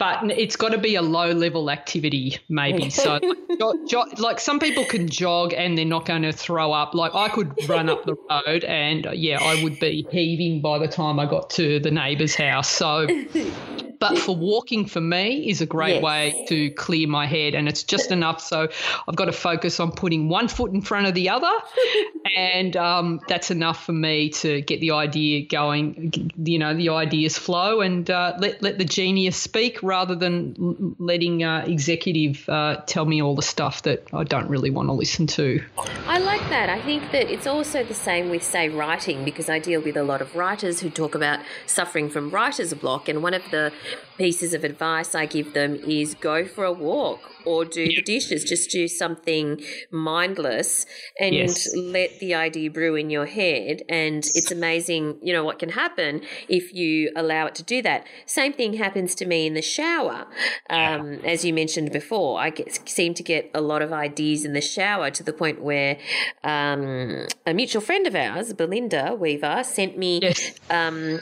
but 0.02 0.32
it's 0.32 0.56
got 0.56 0.70
to 0.70 0.80
be 0.80 0.96
a 0.96 1.02
low 1.04 1.30
level 1.30 1.70
activity 1.70 2.36
maybe. 2.50 2.90
So 2.90 3.20
like, 3.60 4.20
like, 4.20 4.40
some 4.40 4.60
people 4.60 4.84
can 4.84 5.08
jog 5.08 5.54
and 5.54 5.78
they're 5.78 5.86
not 5.86 6.08
going 6.08 6.24
to 6.24 6.32
throw 6.32 6.72
up. 6.72 6.96
Like 6.96 7.14
i 7.14 7.30
could 7.30 7.54
run 7.70 7.88
up 7.88 8.04
the 8.06 8.16
road 8.28 8.64
and 8.64 9.06
uh, 9.06 9.12
yeah 9.12 9.38
i 9.40 9.64
would 9.64 9.80
be 9.80 10.08
heaving 10.12 10.60
by 10.60 10.80
the 10.80 10.88
time 10.88 11.20
i 11.20 11.28
got 11.28 11.52
to 11.52 11.80
the 11.80 11.92
neighbour's 11.92 12.34
house. 12.34 12.68
So 12.68 13.08
but 14.02 14.18
for 14.18 14.36
walking 14.36 14.86
for 14.86 15.00
me 15.00 15.48
is 15.48 15.62
a 15.62 15.66
great 15.66 16.02
yes. 16.02 16.04
way 16.04 16.46
to 16.50 16.72
clear 16.72 17.08
my 17.08 17.28
head 17.28 17.54
and 17.54 17.70
it's 17.70 17.84
just 17.84 18.12
enough. 18.12 18.42
So 18.42 18.68
i've 19.08 19.16
got 19.16 19.26
to 19.26 19.32
focus 19.32 19.80
on 19.80 19.92
putting 19.92 20.28
one 20.28 20.48
foot 20.48 20.74
in 20.74 20.82
front 20.82 21.06
of 21.06 21.14
the 21.14 21.30
other 21.30 21.52
and 22.36 22.76
um, 22.76 23.22
that's 23.28 23.52
enough 23.52 23.86
for 23.86 23.94
me 23.94 24.30
to 24.30 24.62
get 24.62 24.80
the 24.82 24.92
idea 24.92 25.46
going 25.46 26.32
you 26.44 26.58
know 26.58 26.74
the 26.74 26.90
ideas 26.90 27.38
flow 27.38 27.82
and 27.82 28.10
uh, 28.10 28.34
let, 28.40 28.62
let 28.62 28.78
the 28.78 28.86
genius 28.86 29.38
speak 29.38 29.82
rather 29.84 30.16
than 30.16 30.96
letting 30.98 31.44
uh, 31.44 31.64
executive 31.68 32.48
uh, 32.50 32.82
tell 32.88 33.06
me 33.06 33.22
all 33.22 33.36
the 33.36 33.42
stuff 33.42 33.84
that 33.84 34.08
i 34.14 34.24
don't 34.24 34.50
really 34.50 34.72
want 34.72 34.88
to 34.88 34.94
listen 34.94 35.28
to. 35.28 35.64
I 36.08 36.18
like 36.20 36.42
that. 36.50 36.70
I 36.70 36.82
think 36.82 37.12
that 37.12 37.32
it's 37.32 37.46
also 37.46 37.84
the 37.84 37.94
same 37.94 38.30
with 38.30 38.44
say 38.44 38.70
writing 38.70 39.24
because 39.24 39.50
i 39.50 39.60
deal 39.60 39.82
with 39.82 39.96
a 39.96 40.04
lot 40.04 40.22
of 40.22 40.36
writers 40.36 40.80
who 40.80 40.90
talk 40.90 41.14
about 41.14 41.40
suffering 41.66 42.10
from 42.10 42.32
writer's 42.32 42.74
block 42.74 43.08
and 43.08 43.22
one 43.22 43.34
of 43.34 43.44
the 43.52 43.72
pieces 44.18 44.54
of 44.54 44.64
advice 44.64 45.16
I 45.16 45.26
give 45.26 45.54
them 45.54 45.76
is 45.76 46.16
go 46.16 46.46
for 46.46 46.64
a 46.64 46.72
walk 46.72 47.32
or 47.46 47.66
do 47.66 47.88
the 47.88 48.02
dishes. 48.02 48.44
Just 48.44 48.70
do 48.70 48.88
something 48.88 49.62
mindless 49.90 50.86
and 51.20 51.34
yes. 51.34 51.76
let 51.76 52.20
the 52.20 52.36
idea 52.36 52.70
brew 52.70 52.96
in 52.96 53.10
your 53.10 53.26
head. 53.26 53.82
And 53.90 54.24
it's 54.36 54.52
amazing, 54.52 55.18
you 55.22 55.34
know, 55.34 55.44
what 55.44 55.60
can 55.60 55.70
happen 55.70 56.22
if 56.48 56.74
you 56.74 57.12
allow 57.16 57.48
it 57.48 57.56
to 57.56 57.64
do 57.64 57.82
that. 57.82 58.06
Same 58.26 58.54
thing 58.54 58.74
happens 58.74 59.16
to 59.16 59.26
me 59.26 59.48
in 59.48 59.54
the 59.54 59.62
shower. 59.62 60.28
Um, 60.70 61.20
as 61.26 61.44
you 61.44 61.54
mentioned 61.54 61.92
before, 61.92 62.40
I 62.40 62.52
get, 62.52 62.88
seem 62.88 63.14
to 63.16 63.24
get 63.24 63.50
a 63.54 63.62
lot 63.62 63.82
of 63.82 63.92
ideas 63.92 64.46
in 64.46 64.54
the 64.54 64.62
shower 64.62 65.10
to 65.12 65.24
the 65.24 65.34
point 65.34 65.62
where 65.62 65.98
um, 66.44 67.28
a 67.46 67.54
mutual 67.54 67.82
friend 67.82 68.08
of 68.08 68.16
ours, 68.16 68.54
Belinda 68.54 69.16
Weaver, 69.16 69.64
sent 69.64 69.98
me 69.98 70.20
yes. 70.22 70.54
um, 70.70 71.22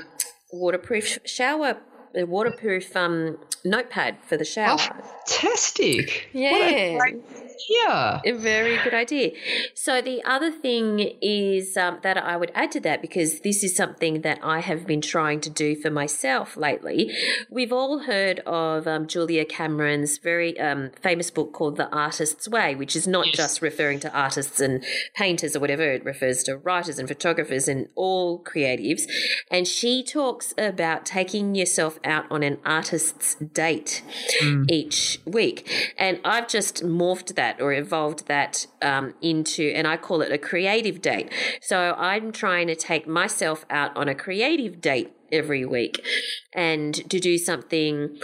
waterproof 0.52 1.20
shower 1.26 1.78
a 2.16 2.24
waterproof 2.24 2.96
um, 2.96 3.38
notepad 3.64 4.18
for 4.24 4.38
the 4.38 4.46
shower. 4.46 4.78
Oh, 4.80 5.12
fantastic! 5.28 6.30
Yeah, 6.34 6.98
yeah, 7.68 8.22
a 8.26 8.32
very 8.32 8.78
good 8.84 8.94
idea. 8.94 9.32
So 9.74 10.02
the 10.02 10.24
other 10.24 10.52
thing 10.52 11.00
is 11.22 11.76
um, 11.76 12.00
that 12.04 12.18
I 12.18 12.38
would 12.38 12.52
add 12.56 12.72
to 12.74 12.80
that 12.82 13.02
because 13.02 13.42
this 13.42 13.64
is 13.64 13.76
something 13.76 14.22
that 14.22 14.40
I 14.44 14.60
have 14.60 14.86
been 14.86 15.02
trying 15.02 15.42
to 15.42 15.50
do 15.50 15.76
for 15.76 15.90
myself 15.90 16.56
lately. 16.56 17.12
We've 17.50 17.74
all 17.74 18.00
heard 18.00 18.40
of 18.46 18.88
um, 18.88 19.08
Julia 19.08 19.46
Cameron's 19.46 20.18
very 20.18 20.60
um, 20.60 20.92
famous 21.02 21.32
book 21.32 21.54
called 21.54 21.78
The 21.78 21.90
Artist's 21.90 22.48
Way, 22.48 22.76
which 22.76 22.96
is 22.96 23.08
not 23.08 23.28
yes. 23.28 23.36
just 23.36 23.62
referring 23.62 24.00
to 24.02 24.14
artists 24.14 24.60
and 24.60 24.84
painters 25.16 25.56
or 25.56 25.60
whatever; 25.60 25.84
it 25.84 26.06
refers 26.06 26.44
to 26.44 26.58
writers 26.58 27.00
and 27.00 27.08
photographers 27.08 27.68
and 27.68 27.88
all 27.96 28.44
creatives. 28.44 29.04
And 29.50 29.68
she 29.68 30.04
talks 30.04 30.54
about 30.58 31.06
taking 31.06 31.56
yourself 31.56 32.00
out 32.04 32.26
on 32.30 32.44
an 32.44 32.60
artist's 32.66 33.36
date 33.36 34.04
mm. 34.42 34.70
each 34.70 35.20
week. 35.26 35.94
And 35.98 36.20
I've 36.24 36.48
just 36.48 36.84
morphed 36.84 37.36
that 37.36 37.49
or 37.60 37.74
evolved 37.74 38.28
that 38.28 38.68
um, 38.82 39.14
into, 39.22 39.72
and 39.76 39.88
I 39.88 39.98
call 39.98 40.22
it 40.22 40.32
a 40.32 40.38
creative 40.38 41.02
date. 41.02 41.32
So 41.62 41.96
I'm 41.98 42.32
trying 42.32 42.68
to 42.68 42.76
take 42.76 43.08
myself 43.08 43.66
out 43.70 43.96
on 43.96 44.08
a 44.08 44.16
creative 44.16 44.82
date 44.82 45.14
every 45.32 45.66
week 45.66 46.04
and 46.54 46.94
to 47.10 47.20
do 47.20 47.38
something 47.38 48.18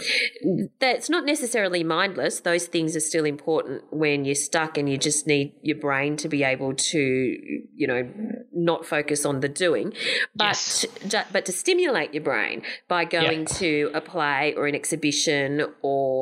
that's 0.80 1.08
not 1.08 1.24
necessarily 1.24 1.84
mindless. 1.84 2.40
Those 2.40 2.66
things 2.66 2.96
are 2.96 3.00
still 3.00 3.24
important 3.24 3.84
when 3.90 4.24
you're 4.24 4.34
stuck 4.34 4.76
and 4.78 4.88
you 4.88 4.98
just 4.98 5.26
need 5.26 5.54
your 5.62 5.78
brain 5.78 6.16
to 6.18 6.28
be 6.28 6.42
able 6.42 6.74
to, 6.74 6.98
you 6.98 7.86
know, 7.86 8.08
not 8.52 8.86
focus 8.86 9.24
on 9.24 9.40
the 9.40 9.48
doing, 9.48 9.92
but 10.34 10.44
yes. 10.44 10.86
but 11.32 11.44
to 11.46 11.52
stimulate 11.52 12.14
your 12.14 12.22
brain 12.22 12.62
by 12.88 13.04
going 13.04 13.40
yeah. 13.40 13.46
to 13.58 13.90
a 13.94 14.00
play 14.00 14.54
or 14.56 14.66
an 14.66 14.74
exhibition 14.74 15.66
or 15.82 16.15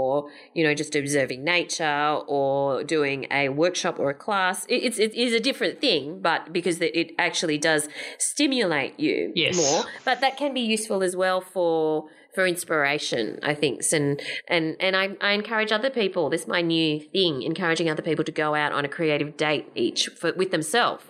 you 0.54 0.62
know 0.64 0.74
just 0.74 0.94
observing 0.94 1.44
nature 1.44 2.20
or 2.26 2.84
doing 2.84 3.26
a 3.30 3.48
workshop 3.48 3.98
or 3.98 4.10
a 4.10 4.18
class. 4.26 4.66
It's 4.68 4.98
it 4.98 5.14
is 5.14 5.32
a 5.32 5.40
different 5.40 5.80
thing, 5.80 6.20
but 6.20 6.52
because 6.52 6.80
it 6.80 7.12
actually 7.18 7.58
does 7.58 7.88
stimulate 8.18 8.98
you 8.98 9.32
yes. 9.34 9.56
more. 9.56 9.84
But 10.04 10.20
that 10.20 10.36
can 10.36 10.54
be 10.54 10.60
useful 10.60 11.02
as 11.02 11.14
well 11.16 11.40
for 11.40 12.08
for 12.34 12.46
inspiration, 12.46 13.38
I 13.42 13.54
think. 13.54 13.82
And 13.92 14.20
and 14.48 14.76
and 14.80 14.96
I, 14.96 15.16
I 15.20 15.32
encourage 15.32 15.72
other 15.72 15.90
people. 15.90 16.30
This 16.30 16.42
is 16.42 16.48
my 16.48 16.60
new 16.60 17.00
thing, 17.00 17.42
encouraging 17.42 17.88
other 17.90 18.02
people 18.02 18.24
to 18.24 18.32
go 18.32 18.54
out 18.54 18.72
on 18.72 18.84
a 18.84 18.88
creative 18.88 19.36
date 19.36 19.70
each 19.74 20.08
for, 20.08 20.32
with 20.32 20.50
themselves, 20.50 21.04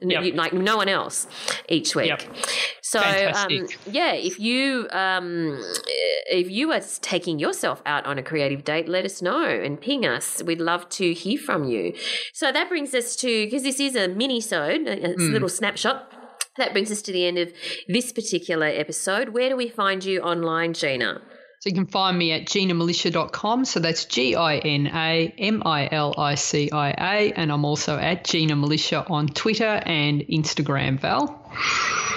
yep. 0.00 0.34
like 0.34 0.52
no 0.52 0.76
one 0.76 0.88
else, 0.88 1.26
each 1.68 1.94
week. 1.94 2.08
Yep. 2.08 2.22
So 2.82 3.00
um, 3.00 3.68
yeah, 3.86 4.12
if 4.12 4.40
you 4.40 4.88
um, 4.90 5.62
if 6.30 6.50
you 6.50 6.72
are 6.72 6.80
taking 7.00 7.38
yourself 7.38 7.82
out 7.86 8.06
on 8.06 8.18
a 8.18 8.22
creative 8.22 8.64
date, 8.64 8.88
let 8.88 9.04
us 9.04 9.22
know 9.22 9.44
and 9.44 9.80
ping 9.80 10.04
us. 10.06 10.42
We'd 10.42 10.60
love 10.60 10.88
to 10.90 11.12
hear 11.12 11.38
from 11.38 11.64
you. 11.64 11.94
So 12.32 12.50
that 12.50 12.68
brings 12.68 12.94
us 12.94 13.16
to 13.16 13.44
because 13.44 13.62
this 13.62 13.80
is 13.80 13.94
a 13.94 14.08
mini-sode, 14.08 14.88
a 14.88 14.96
mm. 14.96 15.32
little 15.32 15.48
snapshot 15.48 16.12
that 16.56 16.72
brings 16.72 16.90
us 16.90 17.02
to 17.02 17.12
the 17.12 17.26
end 17.26 17.38
of 17.38 17.52
this 17.88 18.12
particular 18.12 18.66
episode. 18.66 19.30
Where 19.30 19.48
do 19.48 19.56
we 19.56 19.68
find 19.68 20.04
you 20.04 20.20
online, 20.20 20.74
Gina? 20.74 21.22
So 21.60 21.68
you 21.68 21.74
can 21.74 21.86
find 21.86 22.16
me 22.16 22.32
at 22.32 22.46
ginamilicia.com. 22.46 23.66
So 23.66 23.80
that's 23.80 24.06
G 24.06 24.34
I 24.34 24.56
N 24.56 24.86
A 24.86 25.34
M 25.36 25.62
I 25.66 25.90
L 25.92 26.14
I 26.16 26.34
C 26.34 26.70
I 26.72 26.90
A. 26.90 27.32
And 27.34 27.52
I'm 27.52 27.66
also 27.66 27.98
at 27.98 28.24
Gina 28.24 28.54
Milicia 28.54 29.08
on 29.10 29.28
Twitter 29.28 29.82
and 29.84 30.22
Instagram, 30.22 30.98
Val. 30.98 31.52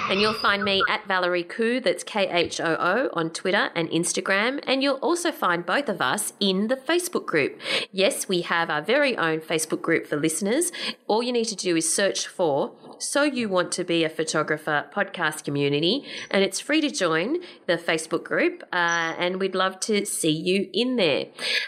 And 0.08 0.20
you'll 0.20 0.32
find 0.34 0.64
me 0.64 0.82
at 0.88 1.06
Valerie 1.06 1.44
Khoo, 1.44 1.82
that's 1.82 2.04
K 2.04 2.28
H 2.28 2.58
O 2.58 2.76
O, 2.78 3.10
on 3.12 3.30
Twitter 3.30 3.70
and 3.74 3.88
Instagram. 3.90 4.62
And 4.66 4.82
you'll 4.82 4.96
also 4.96 5.30
find 5.30 5.64
both 5.64 5.90
of 5.90 6.00
us 6.00 6.32
in 6.40 6.68
the 6.68 6.76
Facebook 6.76 7.26
group. 7.26 7.60
Yes, 7.92 8.28
we 8.28 8.42
have 8.42 8.70
our 8.70 8.80
very 8.80 9.16
own 9.16 9.40
Facebook 9.40 9.82
group 9.82 10.06
for 10.06 10.16
listeners. 10.16 10.72
All 11.06 11.22
you 11.22 11.32
need 11.32 11.46
to 11.46 11.56
do 11.56 11.76
is 11.76 11.92
search 11.92 12.26
for 12.26 12.74
So 12.98 13.22
You 13.22 13.48
Want 13.48 13.72
to 13.72 13.84
Be 13.84 14.04
a 14.04 14.08
Photographer 14.08 14.86
podcast 14.94 15.44
community, 15.44 16.04
and 16.30 16.42
it's 16.42 16.60
free 16.60 16.80
to 16.80 16.90
join 16.90 17.38
the 17.66 17.76
Facebook 17.76 18.24
group. 18.24 18.62
Uh, 18.72 19.14
and 19.18 19.40
we'd 19.40 19.54
love 19.54 19.80
to 19.80 20.04
see 20.04 20.30
you 20.30 20.68
in 20.72 20.96
there. 20.96 21.26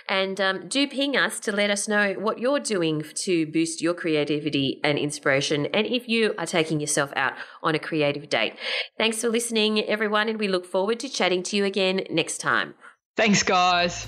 And 0.08 0.40
um, 0.40 0.68
do 0.68 0.86
ping 0.86 1.16
us 1.16 1.40
to 1.40 1.52
let 1.52 1.70
us 1.70 1.88
know 1.88 2.14
what 2.14 2.38
you're 2.38 2.60
doing 2.60 3.02
to 3.14 3.46
boost 3.46 3.80
your 3.82 3.94
creativity 3.94 4.80
and 4.82 4.98
inspiration, 4.98 5.66
and 5.66 5.86
if 5.86 6.08
you 6.08 6.34
are 6.38 6.46
taking 6.46 6.80
yourself 6.80 7.12
out 7.16 7.34
on 7.62 7.74
a 7.74 7.78
creative 7.78 8.28
date. 8.28 8.54
Thanks 8.98 9.20
for 9.20 9.28
listening, 9.28 9.84
everyone, 9.84 10.28
and 10.28 10.38
we 10.38 10.48
look 10.48 10.66
forward 10.66 11.00
to 11.00 11.08
chatting 11.08 11.42
to 11.44 11.56
you 11.56 11.64
again 11.64 12.02
next 12.10 12.38
time. 12.38 12.74
Thanks, 13.16 13.42
guys. 13.42 14.06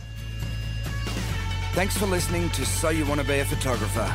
Thanks 1.73 1.97
for 1.97 2.07
listening 2.07 2.51
to 2.51 2.67
So 2.67 2.89
You 2.89 3.07
Want 3.07 3.21
to 3.21 3.27
Be 3.27 3.39
a 3.39 3.45
Photographer. 3.45 4.13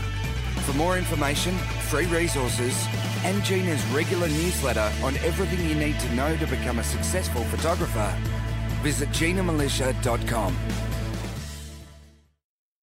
For 0.63 0.73
more 0.77 0.97
information, 0.97 1.57
free 1.89 2.05
resources, 2.05 2.87
and 3.25 3.43
Gina's 3.43 3.83
regular 3.87 4.29
newsletter 4.29 4.91
on 5.03 5.17
everything 5.17 5.67
you 5.67 5.75
need 5.75 5.99
to 5.99 6.15
know 6.15 6.37
to 6.37 6.47
become 6.47 6.79
a 6.79 6.83
successful 6.83 7.43
photographer, 7.43 8.15
visit 8.81 9.09
ginamilicia.com. 9.09 10.92